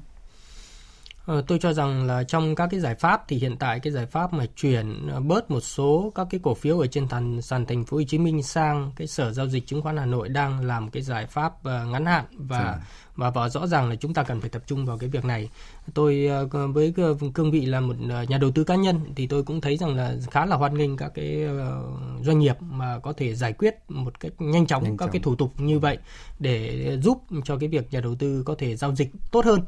Ờ, 1.31 1.41
tôi 1.47 1.59
cho 1.59 1.73
rằng 1.73 2.07
là 2.07 2.23
trong 2.23 2.55
các 2.55 2.67
cái 2.71 2.79
giải 2.79 2.95
pháp 2.95 3.23
thì 3.27 3.37
hiện 3.37 3.57
tại 3.57 3.79
cái 3.79 3.93
giải 3.93 4.05
pháp 4.05 4.33
mà 4.33 4.45
chuyển 4.55 5.07
ờ, 5.11 5.19
bớt 5.19 5.51
một 5.51 5.59
số 5.59 6.11
các 6.15 6.27
cái 6.29 6.39
cổ 6.43 6.53
phiếu 6.53 6.79
ở 6.79 6.87
trên 6.87 7.07
sàn 7.09 7.41
sàn 7.41 7.65
thành 7.65 7.85
phố 7.85 7.97
Hồ 7.97 8.03
Chí 8.07 8.17
Minh 8.17 8.43
sang 8.43 8.91
cái 8.95 9.07
sở 9.07 9.31
giao 9.31 9.47
dịch 9.47 9.67
chứng 9.67 9.81
khoán 9.81 9.97
Hà 9.97 10.05
Nội 10.05 10.29
đang 10.29 10.65
làm 10.65 10.89
cái 10.89 11.03
giải 11.03 11.25
pháp 11.25 11.53
uh, 11.53 11.91
ngắn 11.91 12.05
hạn 12.05 12.25
và 12.37 12.59
Dạ 12.59 12.79
và 13.15 13.29
và 13.29 13.49
rõ 13.49 13.67
ràng 13.67 13.89
là 13.89 13.95
chúng 13.95 14.13
ta 14.13 14.23
cần 14.23 14.41
phải 14.41 14.49
tập 14.49 14.61
trung 14.67 14.85
vào 14.85 14.97
cái 14.97 15.09
việc 15.09 15.25
này. 15.25 15.49
Tôi 15.93 16.27
ờ, 16.51 16.67
với 16.67 16.93
cương 17.33 17.51
vị 17.51 17.65
là 17.65 17.79
một 17.79 17.95
ờ, 18.09 18.23
nhà 18.23 18.37
đầu 18.37 18.51
tư 18.51 18.63
cá 18.63 18.75
nhân 18.75 18.99
thì 19.15 19.27
tôi 19.27 19.43
cũng 19.43 19.61
thấy 19.61 19.77
rằng 19.77 19.95
là 19.95 20.15
khá 20.31 20.45
là 20.45 20.55
hoan 20.55 20.77
nghênh 20.77 20.97
các 20.97 21.11
cái 21.15 21.43
ờ, 21.43 21.83
doanh 22.23 22.39
nghiệp 22.39 22.55
mà 22.61 22.99
có 22.99 23.13
thể 23.13 23.35
giải 23.35 23.53
quyết 23.53 23.75
một 23.89 24.19
cách 24.19 24.31
nhanh 24.39 24.65
chóng 24.65 24.83
nhanh 24.83 24.97
các 24.97 25.05
chóng. 25.05 25.11
cái 25.11 25.21
thủ 25.21 25.35
tục 25.35 25.51
như 25.57 25.79
vậy 25.79 25.97
để 26.39 26.97
giúp 27.01 27.23
cho 27.43 27.57
cái 27.57 27.69
việc 27.69 27.87
nhà 27.91 27.99
đầu 27.99 28.15
tư 28.15 28.43
có 28.45 28.55
thể 28.57 28.75
giao 28.75 28.95
dịch 28.95 29.09
tốt 29.31 29.45
hơn 29.45 29.59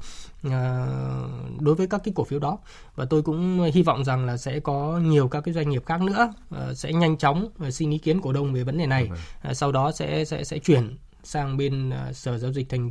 đối 1.59 1.75
với 1.75 1.88
các 1.88 2.01
cái 2.03 2.13
cổ 2.15 2.23
phiếu 2.23 2.39
đó. 2.39 2.57
Và 2.95 3.05
tôi 3.05 3.21
cũng 3.21 3.71
hy 3.73 3.83
vọng 3.83 4.03
rằng 4.03 4.25
là 4.25 4.38
sẽ 4.38 4.59
có 4.59 5.00
nhiều 5.03 5.27
các 5.27 5.41
cái 5.41 5.53
doanh 5.53 5.69
nghiệp 5.69 5.85
khác 5.85 6.01
nữa 6.01 6.33
sẽ 6.75 6.93
nhanh 6.93 7.17
chóng 7.17 7.50
xin 7.71 7.89
ý 7.91 7.97
kiến 7.97 8.21
cổ 8.21 8.33
đông 8.33 8.53
về 8.53 8.63
vấn 8.63 8.77
đề 8.77 8.85
này. 8.85 9.09
Sau 9.53 9.71
đó 9.71 9.91
sẽ 9.91 10.25
sẽ 10.25 10.43
sẽ 10.43 10.59
chuyển 10.59 10.97
sang 11.23 11.57
bên 11.57 11.91
sở 12.13 12.38
giao 12.38 12.51
dịch 12.53 12.69
thành 12.69 12.89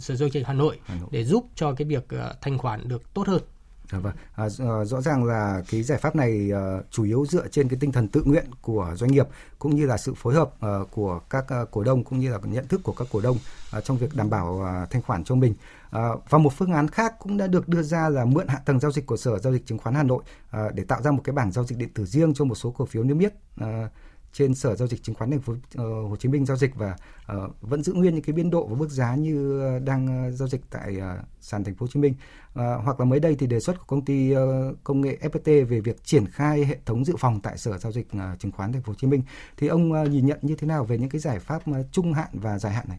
sở 0.00 0.16
giao 0.16 0.28
dịch 0.28 0.46
Hà 0.46 0.52
Nội, 0.52 0.78
Hà 0.84 0.94
Nội. 0.94 1.08
để 1.10 1.24
giúp 1.24 1.46
cho 1.54 1.72
cái 1.72 1.88
việc 1.88 2.08
thanh 2.40 2.58
khoản 2.58 2.88
được 2.88 3.14
tốt 3.14 3.28
hơn. 3.28 3.42
À, 3.90 3.98
vâng. 3.98 4.12
À, 4.34 4.48
ờ, 4.58 4.84
rõ 4.84 5.00
ràng 5.00 5.24
là 5.24 5.62
cái 5.70 5.82
giải 5.82 5.98
pháp 5.98 6.16
này 6.16 6.50
à, 6.54 6.78
chủ 6.90 7.04
yếu 7.04 7.26
dựa 7.26 7.48
trên 7.48 7.68
cái 7.68 7.78
tinh 7.80 7.92
thần 7.92 8.08
tự 8.08 8.22
nguyện 8.24 8.44
của 8.60 8.92
doanh 8.96 9.12
nghiệp 9.12 9.26
cũng 9.58 9.76
như 9.76 9.86
là 9.86 9.96
sự 9.96 10.14
phối 10.14 10.34
hợp 10.34 10.50
à, 10.60 10.78
của 10.90 11.20
các 11.30 11.48
à, 11.48 11.64
cổ 11.70 11.84
đông 11.84 12.04
cũng 12.04 12.18
như 12.18 12.32
là 12.32 12.38
nhận 12.44 12.68
thức 12.68 12.80
của 12.84 12.92
các 12.92 13.08
cổ 13.12 13.20
đông 13.20 13.38
à, 13.70 13.80
trong 13.80 13.96
việc 13.96 14.14
đảm 14.14 14.30
bảo 14.30 14.62
à, 14.64 14.86
thanh 14.90 15.02
khoản 15.02 15.24
cho 15.24 15.34
mình. 15.34 15.54
À, 15.90 16.08
và 16.28 16.38
một 16.38 16.52
phương 16.56 16.72
án 16.72 16.88
khác 16.88 17.14
cũng 17.18 17.36
đã 17.36 17.46
được 17.46 17.68
đưa 17.68 17.82
ra 17.82 18.08
là 18.08 18.24
mượn 18.24 18.48
hạ 18.48 18.58
tầng 18.64 18.80
giao 18.80 18.92
dịch 18.92 19.06
của 19.06 19.16
Sở 19.16 19.38
giao 19.38 19.52
dịch 19.52 19.66
chứng 19.66 19.78
khoán 19.78 19.94
Hà 19.94 20.02
Nội 20.02 20.22
à, 20.50 20.70
để 20.74 20.84
tạo 20.84 21.02
ra 21.02 21.10
một 21.10 21.20
cái 21.24 21.32
bảng 21.32 21.52
giao 21.52 21.64
dịch 21.64 21.78
điện 21.78 21.90
tử 21.94 22.04
riêng 22.04 22.34
cho 22.34 22.44
một 22.44 22.54
số 22.54 22.70
cổ 22.70 22.86
phiếu 22.86 23.02
niêm 23.02 23.18
yết. 23.18 23.34
À, 23.60 23.88
trên 24.34 24.54
sở 24.54 24.76
giao 24.76 24.88
dịch 24.88 25.02
chứng 25.02 25.14
khoán 25.14 25.30
thành 25.30 25.40
phố 25.40 25.54
ờ, 25.74 25.84
Hồ 25.84 26.16
Chí 26.16 26.28
Minh 26.28 26.46
giao 26.46 26.56
dịch 26.56 26.74
và 26.74 26.96
uh, 27.32 27.60
vẫn 27.60 27.82
giữ 27.82 27.92
nguyên 27.92 28.14
những 28.14 28.22
cái 28.22 28.32
biên 28.32 28.50
độ 28.50 28.66
và 28.66 28.76
mức 28.76 28.90
giá 28.90 29.14
như 29.14 29.62
đang 29.84 30.28
uh, 30.28 30.34
giao 30.34 30.48
dịch 30.48 30.60
tại 30.70 30.96
uh, 30.96 31.24
sàn 31.40 31.64
thành 31.64 31.74
phố 31.74 31.84
Hồ 31.84 31.90
Chí 31.92 32.00
Minh 32.00 32.14
uh, 32.48 32.54
hoặc 32.56 33.00
là 33.00 33.04
mới 33.06 33.20
đây 33.20 33.36
thì 33.38 33.46
đề 33.46 33.60
xuất 33.60 33.78
của 33.78 33.84
công 33.86 34.04
ty 34.04 34.36
uh, 34.36 34.38
công 34.84 35.00
nghệ 35.00 35.18
FPT 35.22 35.66
về 35.66 35.80
việc 35.80 36.04
triển 36.04 36.26
khai 36.26 36.64
hệ 36.64 36.78
thống 36.86 37.04
dự 37.04 37.14
phòng 37.18 37.40
tại 37.40 37.58
sở 37.58 37.78
giao 37.78 37.92
dịch 37.92 38.06
uh, 38.16 38.40
chứng 38.40 38.52
khoán 38.52 38.72
thành 38.72 38.82
phố 38.82 38.90
Hồ 38.90 38.96
Chí 39.00 39.06
Minh 39.06 39.22
thì 39.56 39.66
ông 39.66 39.92
uh, 39.92 40.10
nhìn 40.10 40.26
nhận 40.26 40.38
như 40.42 40.56
thế 40.56 40.66
nào 40.66 40.84
về 40.84 40.98
những 40.98 41.08
cái 41.08 41.20
giải 41.20 41.38
pháp 41.38 41.62
uh, 41.70 41.76
trung 41.92 42.12
hạn 42.12 42.28
và 42.32 42.58
dài 42.58 42.72
hạn 42.72 42.86
này? 42.88 42.98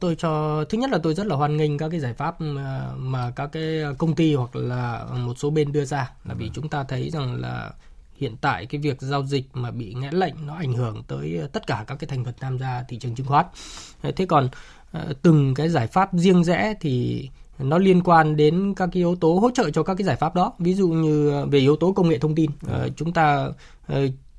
tôi 0.00 0.16
cho 0.16 0.64
thứ 0.64 0.78
nhất 0.78 0.90
là 0.90 0.98
tôi 1.02 1.14
rất 1.14 1.26
là 1.26 1.36
hoan 1.36 1.56
nghênh 1.56 1.78
các 1.78 1.88
cái 1.88 2.00
giải 2.00 2.14
pháp 2.14 2.40
mà, 2.40 2.92
mà 2.96 3.32
các 3.36 3.50
cái 3.52 3.82
công 3.98 4.14
ty 4.14 4.34
hoặc 4.34 4.56
là 4.56 5.04
một 5.04 5.34
số 5.38 5.50
bên 5.50 5.72
đưa 5.72 5.84
ra 5.84 6.10
là 6.24 6.34
vì 6.34 6.46
vâng. 6.46 6.52
chúng 6.54 6.68
ta 6.68 6.84
thấy 6.84 7.10
rằng 7.10 7.40
là 7.40 7.72
hiện 8.16 8.36
tại 8.40 8.66
cái 8.66 8.80
việc 8.80 9.00
giao 9.00 9.24
dịch 9.24 9.44
mà 9.52 9.70
bị 9.70 9.94
nghẽn 9.94 10.14
lệnh 10.14 10.34
nó 10.46 10.54
ảnh 10.54 10.72
hưởng 10.72 11.02
tới 11.06 11.36
ờ, 11.36 11.46
tất 11.46 11.66
cả 11.66 11.84
các 11.86 11.94
cái 11.98 12.08
thành 12.08 12.24
phần 12.24 12.34
tham 12.40 12.58
gia 12.58 12.84
thị 12.88 12.98
trường 12.98 13.14
chứng 13.14 13.26
khoán. 13.26 13.46
Ờ, 14.02 14.10
thế 14.16 14.26
còn 14.26 14.48
ờ, 14.92 15.12
từng 15.22 15.54
cái 15.54 15.68
giải 15.68 15.86
pháp 15.86 16.10
riêng 16.12 16.44
rẽ 16.44 16.74
thì 16.80 17.28
nó 17.58 17.78
liên 17.78 18.02
quan 18.02 18.36
đến 18.36 18.74
các 18.76 18.86
cái 18.92 19.00
yếu 19.00 19.16
tố 19.16 19.34
hỗ 19.34 19.50
trợ 19.50 19.70
cho 19.70 19.82
các 19.82 19.94
cái 19.94 20.04
giải 20.04 20.16
pháp 20.16 20.34
đó. 20.34 20.52
Ví 20.58 20.74
dụ 20.74 20.88
như 20.88 21.44
về 21.50 21.58
yếu 21.58 21.76
tố 21.76 21.92
công 21.92 22.08
nghệ 22.08 22.18
thông 22.18 22.34
tin, 22.34 22.50
chúng 22.96 23.12
ta 23.12 23.48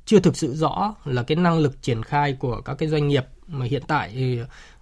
chưa 0.05 0.19
thực 0.19 0.37
sự 0.37 0.55
rõ 0.55 0.95
là 1.05 1.23
cái 1.23 1.35
năng 1.35 1.59
lực 1.59 1.81
triển 1.81 2.03
khai 2.03 2.33
của 2.33 2.61
các 2.61 2.73
cái 2.73 2.89
doanh 2.89 3.07
nghiệp 3.07 3.25
mà 3.47 3.65
hiện 3.65 3.83
tại 3.87 4.39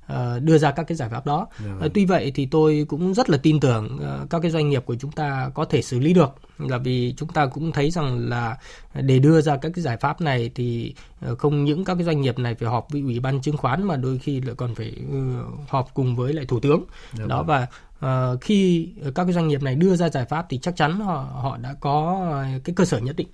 Ờ, 0.08 0.40
đưa 0.40 0.58
ra 0.58 0.72
các 0.72 0.84
cái 0.84 0.96
giải 0.96 1.10
pháp 1.10 1.26
đó. 1.26 1.48
Uh, 1.86 1.94
tuy 1.94 2.06
vậy 2.06 2.32
thì 2.36 2.46
tôi 2.46 2.86
cũng 2.90 3.14
rất 3.14 3.30
là 3.30 3.38
tin 3.38 3.60
tưởng 3.60 4.00
uh, 4.24 4.30
các 4.30 4.40
cái 4.42 4.52
doanh 4.52 4.70
nghiệp 4.70 4.84
của 4.86 4.96
chúng 4.96 5.12
ta 5.12 5.52
có 5.54 5.66
thể 5.66 5.82
xử 5.82 6.00
lý 6.00 6.14
được 6.14 6.30
là 6.58 6.78
vì 6.78 7.14
chúng 7.18 7.30
ta 7.30 7.46
cũng 7.46 7.72
thấy 7.72 7.92
rằng 7.92 8.30
là 8.30 8.58
để 8.94 9.20
đưa 9.20 9.42
ra 9.42 9.58
các 9.58 9.72
cái 9.76 9.84
giải 9.84 9.98
pháp 9.98 10.22
này 10.22 10.52
thì 10.56 10.96
không 11.38 11.64
những 11.64 11.86
các 11.86 11.96
cái 11.96 12.04
doanh 12.04 12.22
nghiệp 12.22 12.40
này 12.40 12.56
phải 12.56 12.70
họp 12.70 12.88
với 12.92 13.02
ủy 13.02 13.20
ban 13.20 13.42
chứng 13.42 13.58
khoán 13.58 13.84
mà 13.84 13.96
đôi 13.96 14.18
khi 14.18 14.42
lại 14.42 14.56
còn 14.56 14.76
phải 14.76 14.96
uh, 15.08 15.70
họp 15.70 15.94
cùng 15.94 16.16
với 16.16 16.34
lại 16.34 16.46
thủ 16.46 16.60
tướng. 16.60 16.84
Được 17.18 17.28
đó 17.28 17.44
và 17.44 17.68
uh, 18.06 18.42
khi 18.42 18.90
các 19.16 19.24
cái 19.24 19.34
doanh 19.34 19.48
nghiệp 19.48 19.64
này 19.64 19.76
đưa 19.76 19.96
ra 19.96 20.10
giải 20.10 20.26
pháp 20.26 20.46
thì 20.50 20.58
chắc 20.58 20.76
chắn 20.76 21.00
họ 21.00 21.28
họ 21.42 21.58
đã 21.58 21.76
có 21.80 22.28
cái 22.64 22.76
cơ 22.76 22.86
sở 22.86 22.98
nhất 22.98 23.16
định. 23.16 23.28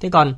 Thế 0.00 0.10
còn 0.10 0.34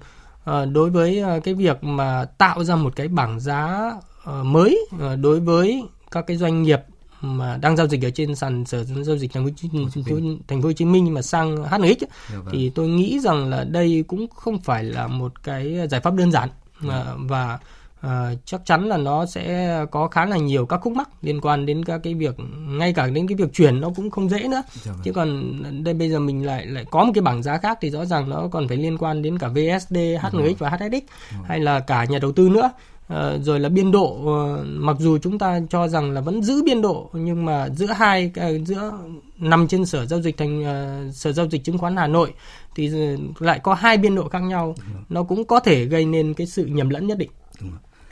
uh, 0.50 0.73
đối 0.73 0.90
với 0.90 1.23
cái 1.45 1.55
việc 1.55 1.85
mà 1.85 2.25
tạo 2.25 2.64
ra 2.64 2.76
một 2.76 2.97
cái 2.97 3.09
bảng 3.09 3.40
giá 3.40 3.93
Ờ, 3.93 4.15
mới 4.26 4.87
uh, 4.95 5.00
đối 5.21 5.40
với 5.40 5.83
các 6.11 6.26
cái 6.26 6.37
doanh 6.37 6.62
nghiệp 6.62 6.80
mà 7.21 7.56
đang 7.56 7.76
giao 7.76 7.87
dịch 7.87 8.04
ở 8.04 8.11
trên 8.11 8.35
sàn 8.35 8.64
sở 8.64 8.85
giao 8.85 9.16
dịch 9.16 9.33
thành 9.33 9.47
phố, 9.47 10.16
thành 10.49 10.62
phố 10.62 10.68
Hồ 10.68 10.73
Chí 10.73 10.85
Minh 10.85 11.14
mà 11.14 11.23
sang 11.23 11.56
HNX 11.56 11.83
ấy, 11.83 11.97
dạ 12.33 12.38
vâng. 12.38 12.49
thì 12.52 12.71
tôi 12.75 12.88
nghĩ 12.88 13.21
rằng 13.21 13.50
là 13.50 13.64
đây 13.64 14.04
cũng 14.09 14.26
không 14.35 14.59
phải 14.59 14.85
là 14.85 15.06
một 15.06 15.42
cái 15.42 15.78
giải 15.90 16.00
pháp 16.00 16.14
đơn 16.14 16.33
giản 16.33 16.49
uh, 16.87 16.92
và 17.18 17.59
À, 18.00 18.30
chắc 18.45 18.61
chắn 18.64 18.88
là 18.88 18.97
nó 18.97 19.26
sẽ 19.26 19.76
có 19.90 20.09
khá 20.09 20.26
là 20.26 20.37
nhiều 20.37 20.66
các 20.66 20.80
khúc 20.80 20.92
mắc 20.92 21.09
liên 21.23 21.40
quan 21.40 21.66
đến 21.66 21.85
các 21.85 22.00
cái 22.02 22.14
việc 22.14 22.35
ngay 22.68 22.92
cả 22.92 23.06
đến 23.06 23.28
cái 23.28 23.37
việc 23.37 23.52
chuyển 23.52 23.80
nó 23.80 23.90
cũng 23.97 24.11
không 24.11 24.28
dễ 24.28 24.49
nữa. 24.49 24.62
Dạ 24.73 24.92
vâng. 24.92 25.00
chứ 25.04 25.12
còn 25.12 25.62
đây 25.85 25.95
bây 25.95 26.11
giờ 26.11 26.21
mình 26.21 26.47
lại 26.47 26.66
lại 26.66 26.85
có 26.90 27.04
một 27.04 27.12
cái 27.14 27.23
bảng 27.23 27.42
giá 27.42 27.59
khác 27.59 27.78
thì 27.80 27.90
rõ 27.90 28.04
ràng 28.04 28.28
nó 28.28 28.49
còn 28.49 28.68
phải 28.68 28.76
liên 28.76 28.99
quan 28.99 29.23
đến 29.23 29.38
cả 29.38 29.49
VSD, 29.49 29.97
HNX 30.21 30.59
và 30.59 30.71
HSX 30.71 31.04
hay 31.45 31.61
là 31.61 31.80
cả 31.80 32.04
nhà 32.04 32.18
đầu 32.18 32.33
tư 32.33 32.49
nữa 32.49 32.71
À, 33.08 33.38
rồi 33.42 33.60
là 33.60 33.68
biên 33.68 33.92
độ 33.92 34.18
uh, 34.20 34.66
mặc 34.66 34.96
dù 35.00 35.18
chúng 35.18 35.38
ta 35.38 35.60
cho 35.70 35.88
rằng 35.88 36.10
là 36.10 36.20
vẫn 36.20 36.42
giữ 36.42 36.62
biên 36.62 36.82
độ 36.82 37.10
nhưng 37.12 37.44
mà 37.44 37.68
giữa 37.68 37.86
hai 37.86 38.32
uh, 38.40 38.66
giữa 38.66 38.92
nằm 39.38 39.68
trên 39.68 39.86
sở 39.86 40.06
giao 40.06 40.20
dịch 40.22 40.36
thành 40.36 40.60
uh, 40.60 41.14
sở 41.14 41.32
giao 41.32 41.48
dịch 41.48 41.64
chứng 41.64 41.78
khoán 41.78 41.96
Hà 41.96 42.06
Nội 42.06 42.34
thì 42.75 42.90
lại 43.38 43.60
có 43.62 43.75
hai 43.75 43.98
biên 43.98 44.14
độ 44.14 44.28
khác 44.28 44.42
nhau. 44.42 44.75
Nó 45.08 45.22
cũng 45.22 45.44
có 45.44 45.60
thể 45.60 45.84
gây 45.84 46.04
nên 46.04 46.34
cái 46.34 46.46
sự 46.46 46.66
nhầm 46.66 46.88
lẫn 46.88 47.06
nhất 47.06 47.18
định. 47.18 47.30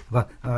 Vâng, 0.09 0.27
à, 0.41 0.53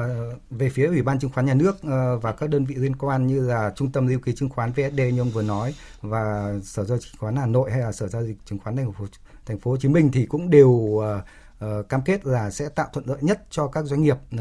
về 0.50 0.68
phía 0.68 0.86
Ủy 0.86 1.02
ban 1.02 1.18
chứng 1.18 1.30
khoán 1.30 1.46
nhà 1.46 1.54
nước 1.54 1.82
à, 1.82 2.14
và 2.22 2.32
các 2.32 2.50
đơn 2.50 2.64
vị 2.64 2.74
liên 2.74 2.96
quan 2.96 3.26
như 3.26 3.40
là 3.40 3.72
Trung 3.76 3.92
tâm 3.92 4.06
lưu 4.06 4.20
ký 4.20 4.32
chứng 4.34 4.48
khoán 4.48 4.72
VSD 4.72 4.98
như 4.98 5.18
ông 5.18 5.30
vừa 5.30 5.42
nói 5.42 5.74
và 6.02 6.54
Sở 6.62 6.84
giao 6.84 6.98
dịch 6.98 7.06
chứng 7.06 7.20
khoán 7.20 7.36
Hà 7.36 7.46
Nội 7.46 7.70
hay 7.70 7.80
là 7.80 7.92
Sở 7.92 8.08
giao 8.08 8.24
dịch 8.24 8.36
chứng 8.44 8.58
khoán 8.58 8.76
thành 8.76 8.92
phố 8.92 9.04
thành 9.46 9.58
phố 9.58 9.70
Hồ 9.70 9.76
Chí 9.76 9.88
Minh 9.88 10.10
thì 10.12 10.26
cũng 10.26 10.50
đều 10.50 11.02
à, 11.04 11.22
uh, 11.64 11.88
cam 11.88 12.02
kết 12.02 12.26
là 12.26 12.50
sẽ 12.50 12.68
tạo 12.68 12.88
thuận 12.92 13.06
lợi 13.08 13.18
nhất 13.20 13.46
cho 13.50 13.68
các 13.68 13.84
doanh 13.84 14.02
nghiệp 14.02 14.16
uh, 14.34 14.40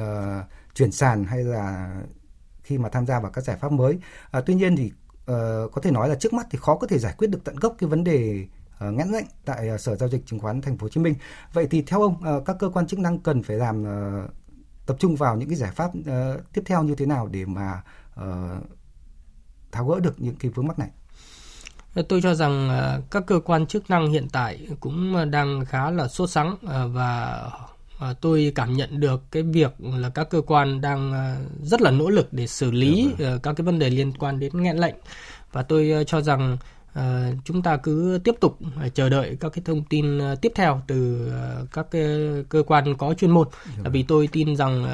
chuyển 0.74 0.92
sàn 0.92 1.24
hay 1.24 1.44
là 1.44 1.96
khi 2.64 2.78
mà 2.78 2.90
tham 2.90 3.06
gia 3.06 3.20
vào 3.20 3.32
các 3.32 3.44
giải 3.44 3.58
pháp 3.58 3.72
mới. 3.72 4.00
Uh, 4.38 4.44
tuy 4.46 4.56
nhiên 4.56 4.76
thì 4.76 4.86
uh, 4.86 5.72
có 5.72 5.82
thể 5.82 5.92
nói 5.92 6.10
là 6.10 6.16
trước 6.16 6.34
mắt 6.34 6.48
thì 6.52 6.60
khó 6.62 6.76
có 6.76 6.88
thể 6.88 7.00
giải 7.00 7.14
quyết 7.18 7.28
được 7.28 7.44
tận 7.44 7.56
gốc 7.56 7.76
cái 7.78 7.90
vấn 7.90 8.04
đề 8.04 8.48
uh, 8.88 8.94
ngăn 8.94 9.12
lệnh 9.12 9.26
tại 9.46 9.70
uh, 9.74 9.82
Sở 9.82 9.96
giao 9.96 10.10
dịch 10.10 10.26
chứng 10.26 10.40
khoán 10.40 10.62
Thành 10.62 10.78
phố 10.78 10.86
Hồ 10.86 10.90
Chí 10.90 11.02
Minh. 11.02 11.16
Vậy 11.54 11.68
thì 11.72 11.82
theo 11.82 12.02
ông 12.02 12.38
uh, 12.38 12.46
các 12.46 12.56
cơ 12.60 12.70
quan 12.70 12.88
chức 12.88 13.00
năng 13.00 13.20
cần 13.20 13.44
phải 13.44 13.58
làm 13.58 13.84
uh, 13.84 14.32
tập 14.86 14.96
trung 15.00 15.16
vào 15.16 15.36
những 15.36 15.50
cái 15.50 15.58
giải 15.58 15.72
pháp 15.72 15.92
uh, 16.00 16.54
tiếp 16.54 16.62
theo 16.66 16.84
như 16.84 16.96
thế 16.96 17.06
nào 17.06 17.28
để 17.28 17.46
mà 17.46 17.84
uh, 18.22 18.64
tháo 19.72 19.88
gỡ 19.88 20.00
được 20.00 20.22
những 20.22 20.36
cái 20.36 20.52
vướng 20.52 20.68
mắc 20.68 20.80
này? 20.80 20.90
Tôi 22.04 22.22
cho 22.22 22.34
rằng 22.34 22.70
à, 22.70 23.00
các 23.12 23.24
cơ 23.28 23.40
quan 23.40 23.66
chức 23.66 23.90
năng 23.90 24.12
hiện 24.12 24.28
tại 24.32 24.68
cũng 24.80 25.32
đang 25.32 25.66
khá 25.66 25.92
là 25.92 26.08
sốt 26.08 26.30
sắng 26.30 26.56
và 26.94 27.42
tôi 28.22 28.52
cảm 28.56 28.74
nhận 28.74 29.00
được 29.00 29.24
cái 29.32 29.44
việc 29.44 29.72
là 29.80 30.10
các 30.10 30.30
cơ 30.30 30.42
quan 30.42 30.82
đang 30.82 31.14
rất 31.62 31.82
là 31.82 31.92
nỗ 31.92 32.10
lực 32.10 32.34
để 32.34 32.48
xử 32.48 32.72
lý 32.72 33.10
dạ 33.20 33.30
vâng. 33.30 33.40
các 33.40 33.54
cái 33.54 33.66
vấn 33.66 33.80
đề 33.80 33.90
liên 33.90 34.12
quan 34.20 34.40
đến 34.40 34.64
nghẹn 34.64 34.78
lệnh 34.78 34.96
và 35.52 35.64
tôi 35.64 36.04
cho 36.08 36.22
rằng 36.22 36.58
chúng 37.46 37.62
ta 37.62 37.78
cứ 37.78 38.20
tiếp 38.24 38.36
tục 38.40 38.58
chờ 38.94 39.10
đợi 39.10 39.38
các 39.40 39.52
cái 39.54 39.62
thông 39.66 39.84
tin 39.84 40.20
tiếp 40.42 40.52
theo 40.56 40.82
từ 40.88 41.32
các 41.74 41.88
cái 41.92 42.06
cơ 42.50 42.64
quan 42.68 42.96
có 42.98 43.14
chuyên 43.14 43.32
môn 43.32 43.48
dạ 43.66 43.90
vì 43.90 44.02
vâng. 44.02 44.08
tôi 44.08 44.28
tin 44.32 44.56
rằng 44.56 44.86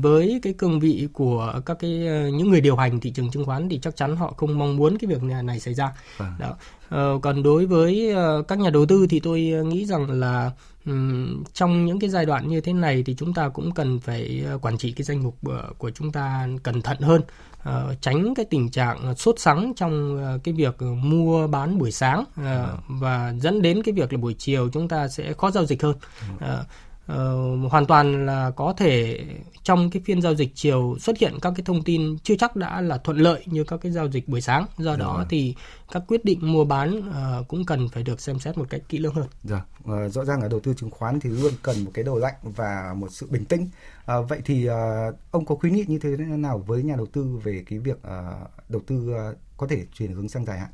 với 0.00 0.40
cái 0.42 0.52
cương 0.52 0.80
vị 0.80 1.08
của 1.12 1.60
các 1.66 1.76
cái 1.80 2.06
ờ, 2.06 2.28
những 2.28 2.50
người 2.50 2.60
điều 2.60 2.76
hành 2.76 3.00
thị 3.00 3.10
trường 3.10 3.30
chứng 3.30 3.44
khoán 3.44 3.68
thì 3.68 3.78
chắc 3.82 3.96
chắn 3.96 4.16
họ 4.16 4.34
không 4.36 4.58
mong 4.58 4.76
muốn 4.76 4.98
cái 4.98 5.08
việc 5.08 5.22
này 5.22 5.60
xảy 5.60 5.74
ra. 5.74 5.92
À. 6.18 6.36
Đó. 6.38 6.56
Ờ, 6.88 7.18
còn 7.22 7.42
đối 7.42 7.66
với 7.66 8.10
ờ, 8.10 8.42
các 8.48 8.58
nhà 8.58 8.70
đầu 8.70 8.86
tư 8.86 9.06
thì 9.10 9.20
tôi 9.20 9.40
nghĩ 9.40 9.86
rằng 9.86 10.10
là 10.10 10.50
trong 11.52 11.84
những 11.84 11.98
cái 11.98 12.10
giai 12.10 12.26
đoạn 12.26 12.48
như 12.48 12.60
thế 12.60 12.72
này 12.72 13.02
thì 13.06 13.14
chúng 13.14 13.34
ta 13.34 13.48
cũng 13.48 13.72
cần 13.72 14.00
phải 14.00 14.44
quản 14.62 14.78
trị 14.78 14.92
cái 14.92 15.04
danh 15.04 15.22
mục 15.22 15.36
của 15.78 15.90
chúng 15.90 16.12
ta 16.12 16.48
cẩn 16.62 16.82
thận 16.82 16.98
hơn, 17.00 17.22
tránh 18.00 18.34
cái 18.34 18.46
tình 18.50 18.70
trạng 18.70 19.16
sốt 19.16 19.38
sắng 19.38 19.72
trong 19.76 20.20
cái 20.44 20.54
việc 20.54 20.82
mua 20.82 21.46
bán 21.46 21.78
buổi 21.78 21.90
sáng 21.90 22.24
à. 22.36 22.66
và 22.88 23.34
dẫn 23.40 23.62
đến 23.62 23.82
cái 23.82 23.92
việc 23.92 24.12
là 24.12 24.18
buổi 24.18 24.34
chiều 24.38 24.68
chúng 24.72 24.88
ta 24.88 25.08
sẽ 25.08 25.32
khó 25.32 25.50
giao 25.50 25.66
dịch 25.66 25.82
hơn. 25.82 25.96
Uh, 27.12 27.70
hoàn 27.70 27.86
toàn 27.86 28.26
là 28.26 28.50
có 28.50 28.74
thể 28.76 29.24
trong 29.62 29.90
cái 29.90 30.02
phiên 30.04 30.22
giao 30.22 30.34
dịch 30.34 30.50
chiều 30.54 30.96
xuất 31.00 31.18
hiện 31.18 31.38
các 31.42 31.52
cái 31.56 31.64
thông 31.64 31.82
tin 31.82 32.18
chưa 32.22 32.34
chắc 32.36 32.56
đã 32.56 32.80
là 32.80 32.98
thuận 32.98 33.18
lợi 33.18 33.42
như 33.46 33.64
các 33.64 33.80
cái 33.80 33.92
giao 33.92 34.08
dịch 34.08 34.28
buổi 34.28 34.40
sáng 34.40 34.66
do 34.78 34.90
dạ 34.92 34.96
đó 34.96 35.24
thì 35.28 35.54
các 35.92 36.02
quyết 36.08 36.24
định 36.24 36.38
mua 36.52 36.64
bán 36.64 36.98
uh, 36.98 37.48
cũng 37.48 37.64
cần 37.64 37.88
phải 37.88 38.02
được 38.02 38.20
xem 38.20 38.38
xét 38.38 38.58
một 38.58 38.66
cách 38.70 38.80
kỹ 38.88 38.98
lưỡng 38.98 39.14
hơn. 39.14 39.26
Dạ, 39.42 39.64
uh, 39.80 40.12
rõ 40.12 40.24
ràng 40.24 40.42
là 40.42 40.48
đầu 40.48 40.60
tư 40.60 40.74
chứng 40.74 40.90
khoán 40.90 41.20
thì 41.20 41.30
luôn 41.30 41.52
cần 41.62 41.84
một 41.84 41.90
cái 41.94 42.04
đầu 42.04 42.18
lạnh 42.18 42.34
và 42.42 42.94
một 42.96 43.08
sự 43.10 43.26
bình 43.30 43.44
tĩnh. 43.44 43.68
Uh, 44.18 44.28
vậy 44.28 44.40
thì 44.44 44.68
uh, 44.68 44.74
ông 45.30 45.44
có 45.44 45.54
khuyến 45.54 45.74
nghị 45.74 45.84
như 45.88 45.98
thế 45.98 46.16
nào 46.16 46.58
với 46.58 46.82
nhà 46.82 46.96
đầu 46.96 47.06
tư 47.06 47.40
về 47.44 47.64
cái 47.66 47.78
việc 47.78 47.96
uh, 47.96 48.50
đầu 48.68 48.82
tư 48.86 49.14
uh, 49.30 49.36
có 49.56 49.66
thể 49.66 49.86
chuyển 49.94 50.12
hướng 50.12 50.28
sang 50.28 50.44
dài 50.44 50.58
hạn? 50.58 50.70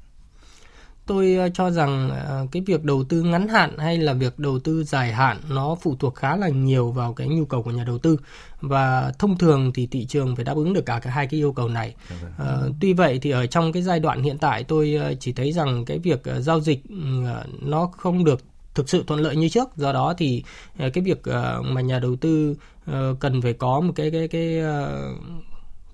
Tôi 1.11 1.35
ờ, 1.35 1.49
cho 1.55 1.71
rằng 1.71 2.11
ờ, 2.11 2.47
cái 2.52 2.62
việc 2.67 2.85
đầu 2.85 3.05
tư 3.05 3.23
ngắn 3.23 3.49
hạn 3.49 3.79
hay 3.79 3.97
là 3.97 4.12
việc 4.12 4.38
đầu 4.38 4.59
tư 4.59 4.85
dài 4.85 5.12
hạn 5.12 5.37
nó 5.49 5.76
phụ 5.83 5.97
thuộc 5.99 6.14
khá 6.14 6.37
là 6.37 6.49
nhiều 6.49 6.90
vào 6.90 7.12
cái 7.12 7.29
nhu 7.29 7.45
cầu 7.45 7.62
của 7.62 7.71
nhà 7.71 7.85
đầu 7.85 7.99
tư. 7.99 8.17
Và 8.61 9.12
thông 9.19 9.38
thường 9.38 9.73
thì 9.73 9.87
thị 9.87 10.05
trường 10.05 10.37
phải 10.37 10.45
đáp 10.45 10.57
ứng 10.57 10.73
được 10.73 10.87
cả 10.87 11.00
cái 11.02 11.12
hai 11.12 11.26
cái 11.26 11.40
yêu 11.40 11.52
cầu 11.52 11.69
này. 11.69 11.95
À, 12.38 12.57
tuy 12.81 12.93
vậy 12.93 13.18
thì 13.23 13.31
ở 13.31 13.46
trong 13.46 13.73
cái 13.73 13.83
giai 13.83 14.01
đoạn 14.01 14.23
hiện 14.23 14.38
tại 14.38 14.64
tôi 14.64 15.01
chỉ 15.20 15.33
thấy 15.33 15.53
rằng 15.53 15.85
cái 15.85 15.99
việc 15.99 16.23
giao 16.38 16.61
dịch 16.61 16.83
nó 17.61 17.87
không 17.96 18.25
được 18.25 18.40
thực 18.75 18.88
sự 18.88 19.05
thuận 19.07 19.20
lợi 19.20 19.37
như 19.37 19.49
trước. 19.49 19.77
Do 19.77 19.92
đó 19.92 20.14
thì 20.18 20.42
cái 20.77 21.05
việc 21.05 21.23
mà 21.62 21.81
nhà 21.81 21.99
đầu 21.99 22.16
tư 22.16 22.55
cần 23.20 23.42
phải 23.42 23.53
có 23.53 23.81
một 23.81 23.92
cái 23.96 24.11
cái 24.11 24.29
cái 24.29 24.62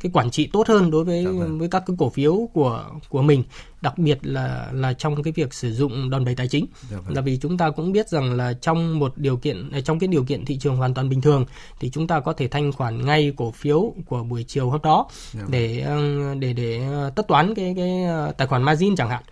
cái 0.01 0.11
quản 0.15 0.31
trị 0.31 0.49
tốt 0.53 0.69
hơn 0.69 0.91
đối 0.91 1.05
với 1.05 1.25
dạ 1.25 1.31
vâng. 1.31 1.59
với 1.59 1.69
các 1.69 1.83
cái 1.87 1.97
cổ 1.99 2.11
phiếu 2.11 2.49
của 2.53 2.85
của 3.09 3.23
mình 3.23 3.45
đặc 3.81 3.99
biệt 3.99 4.19
là 4.23 4.69
là 4.73 4.93
trong 4.93 5.23
cái 5.23 5.33
việc 5.33 5.55
sử 5.55 5.73
dụng 5.73 6.11
đòn 6.11 6.25
bẩy 6.25 6.35
tài 6.35 6.49
chính 6.49 6.67
dạ 6.91 6.97
vâng. 6.97 7.15
là 7.15 7.21
vì 7.21 7.39
chúng 7.39 7.59
ta 7.59 7.71
cũng 7.71 7.93
biết 7.93 8.09
rằng 8.09 8.35
là 8.35 8.53
trong 8.53 8.99
một 8.99 9.13
điều 9.17 9.37
kiện 9.37 9.71
trong 9.85 9.99
cái 9.99 10.09
điều 10.09 10.25
kiện 10.25 10.45
thị 10.45 10.59
trường 10.59 10.77
hoàn 10.77 10.95
toàn 10.95 11.09
bình 11.09 11.21
thường 11.21 11.45
thì 11.81 11.91
chúng 11.91 12.07
ta 12.07 12.21
có 12.21 12.33
thể 12.33 12.49
thanh 12.49 12.73
khoản 12.73 13.07
ngay 13.07 13.33
cổ 13.37 13.51
phiếu 13.51 13.95
của 14.07 14.23
buổi 14.23 14.45
chiều 14.49 14.71
hôm 14.71 14.81
đó 14.83 15.09
dạ 15.33 15.41
vâng. 15.41 15.51
để 15.51 15.81
ờ, 15.81 16.35
để 16.35 16.53
để 16.53 16.87
ờ, 16.87 17.11
tất 17.17 17.29
toán 17.29 17.55
cái 17.55 17.75
cái 17.77 18.05
ờ, 18.05 18.33
tài 18.37 18.47
khoản 18.47 18.63
margin 18.63 18.97
chẳng 18.97 19.09
hạn 19.09 19.23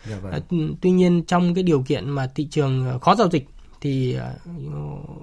tuy 0.80 0.90
nhiên 0.90 1.22
trong 1.26 1.54
cái 1.54 1.62
điều 1.62 1.82
kiện 1.82 2.10
mà 2.10 2.30
thị 2.34 2.48
trường 2.50 2.98
khó 3.00 3.14
giao 3.14 3.28
dịch 3.30 3.46
thì 3.84 4.14
ờ, 4.14 4.34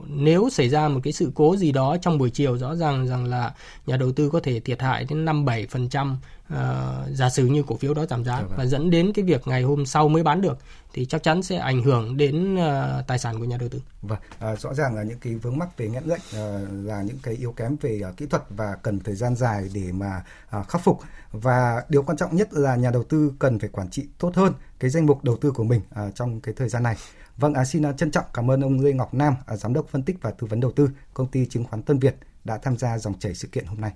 nếu 0.08 0.50
xảy 0.52 0.70
ra 0.70 0.88
một 0.88 1.00
cái 1.04 1.14
sự 1.14 1.32
cố 1.36 1.56
gì 1.56 1.72
đó 1.72 1.98
trong 2.02 2.18
buổi 2.18 2.30
chiều, 2.30 2.58
rõ 2.58 2.76
ràng 2.76 3.08
rằng 3.08 3.26
là 3.26 3.54
nhà 3.86 3.98
đầu 3.98 4.12
tư 4.12 4.30
có 4.30 4.40
thể 4.44 4.60
thiệt 4.60 4.82
hại 4.82 5.06
đến 5.10 5.26
5 5.26 5.46
7% 5.46 6.16
uh, 6.52 7.18
giả 7.18 7.30
sử 7.30 7.46
như 7.46 7.64
cổ 7.68 7.76
phiếu 7.76 7.94
đó 7.94 8.06
giảm 8.10 8.26
giá 8.26 8.42
vâng. 8.42 8.52
và 8.58 8.66
dẫn 8.66 8.90
đến 8.90 9.12
cái 9.14 9.26
việc 9.26 9.48
ngày 9.48 9.62
hôm 9.62 9.86
sau 9.86 10.08
mới 10.10 10.24
bán 10.24 10.42
được 10.42 10.58
thì 10.94 11.06
chắc 11.06 11.24
chắn 11.24 11.44
sẽ 11.44 11.58
ảnh 11.58 11.84
hưởng 11.84 12.18
đến 12.18 12.56
uh, 12.56 13.08
tài 13.08 13.20
sản 13.20 13.40
của 13.40 13.46
nhà 13.46 13.58
đầu 13.58 13.70
tư. 13.70 13.82
Vâng, 14.02 14.20
à, 14.40 14.56
rõ 14.56 14.74
ràng 14.74 14.96
là 14.96 15.04
những 15.04 15.20
cái 15.20 15.36
vướng 15.36 15.58
mắc 15.58 15.78
về 15.78 15.88
nhãn 15.88 16.04
lệnh 16.06 16.20
uh, 16.20 16.86
là 16.86 17.02
những 17.02 17.18
cái 17.24 17.34
yếu 17.34 17.52
kém 17.52 17.76
về 17.82 18.02
uh, 18.10 18.18
kỹ 18.18 18.26
thuật 18.26 18.44
và 18.50 18.76
cần 18.76 19.00
thời 19.00 19.16
gian 19.16 19.36
dài 19.36 19.70
để 19.74 19.92
mà 19.92 20.24
uh, 20.60 20.68
khắc 20.68 20.84
phục 20.84 21.00
và 21.32 21.84
điều 21.90 22.04
quan 22.04 22.18
trọng 22.18 22.36
nhất 22.36 22.54
là 22.54 22.76
nhà 22.76 22.92
đầu 22.92 23.04
tư 23.04 23.32
cần 23.40 23.60
phải 23.60 23.70
quản 23.70 23.90
trị 23.90 24.08
tốt 24.18 24.36
hơn 24.36 24.54
cái 24.80 24.90
danh 24.90 25.06
mục 25.06 25.24
đầu 25.24 25.38
tư 25.38 25.52
của 25.52 25.64
mình 25.64 25.82
uh, 26.08 26.16
trong 26.16 26.42
cái 26.42 26.54
thời 26.58 26.70
gian 26.70 26.84
này. 26.84 26.96
Vâng, 27.38 27.54
à, 27.54 27.66
xin 27.66 27.96
trân 27.98 28.12
trọng 28.12 28.26
cảm 28.34 28.52
ơn 28.52 28.62
ông 28.62 28.80
Lê 28.80 28.94
Ngọc 28.94 29.14
Nam, 29.14 29.36
à, 29.46 29.56
giám 29.56 29.74
đốc 29.74 29.88
phân 29.88 30.04
tích 30.04 30.18
và 30.22 30.32
tư 30.32 30.48
vấn 30.48 30.60
đầu 30.60 30.72
tư 30.72 30.90
công 31.14 31.28
ty 31.28 31.46
chứng 31.46 31.64
khoán 31.64 31.82
Tân 31.82 32.00
Việt 32.00 32.16
đã 32.44 32.58
tham 32.58 32.78
gia 32.78 32.98
dòng 32.98 33.20
chảy 33.20 33.36
sự 33.36 33.48
kiện 33.48 33.66
hôm 33.66 33.82
nay. 33.82 33.92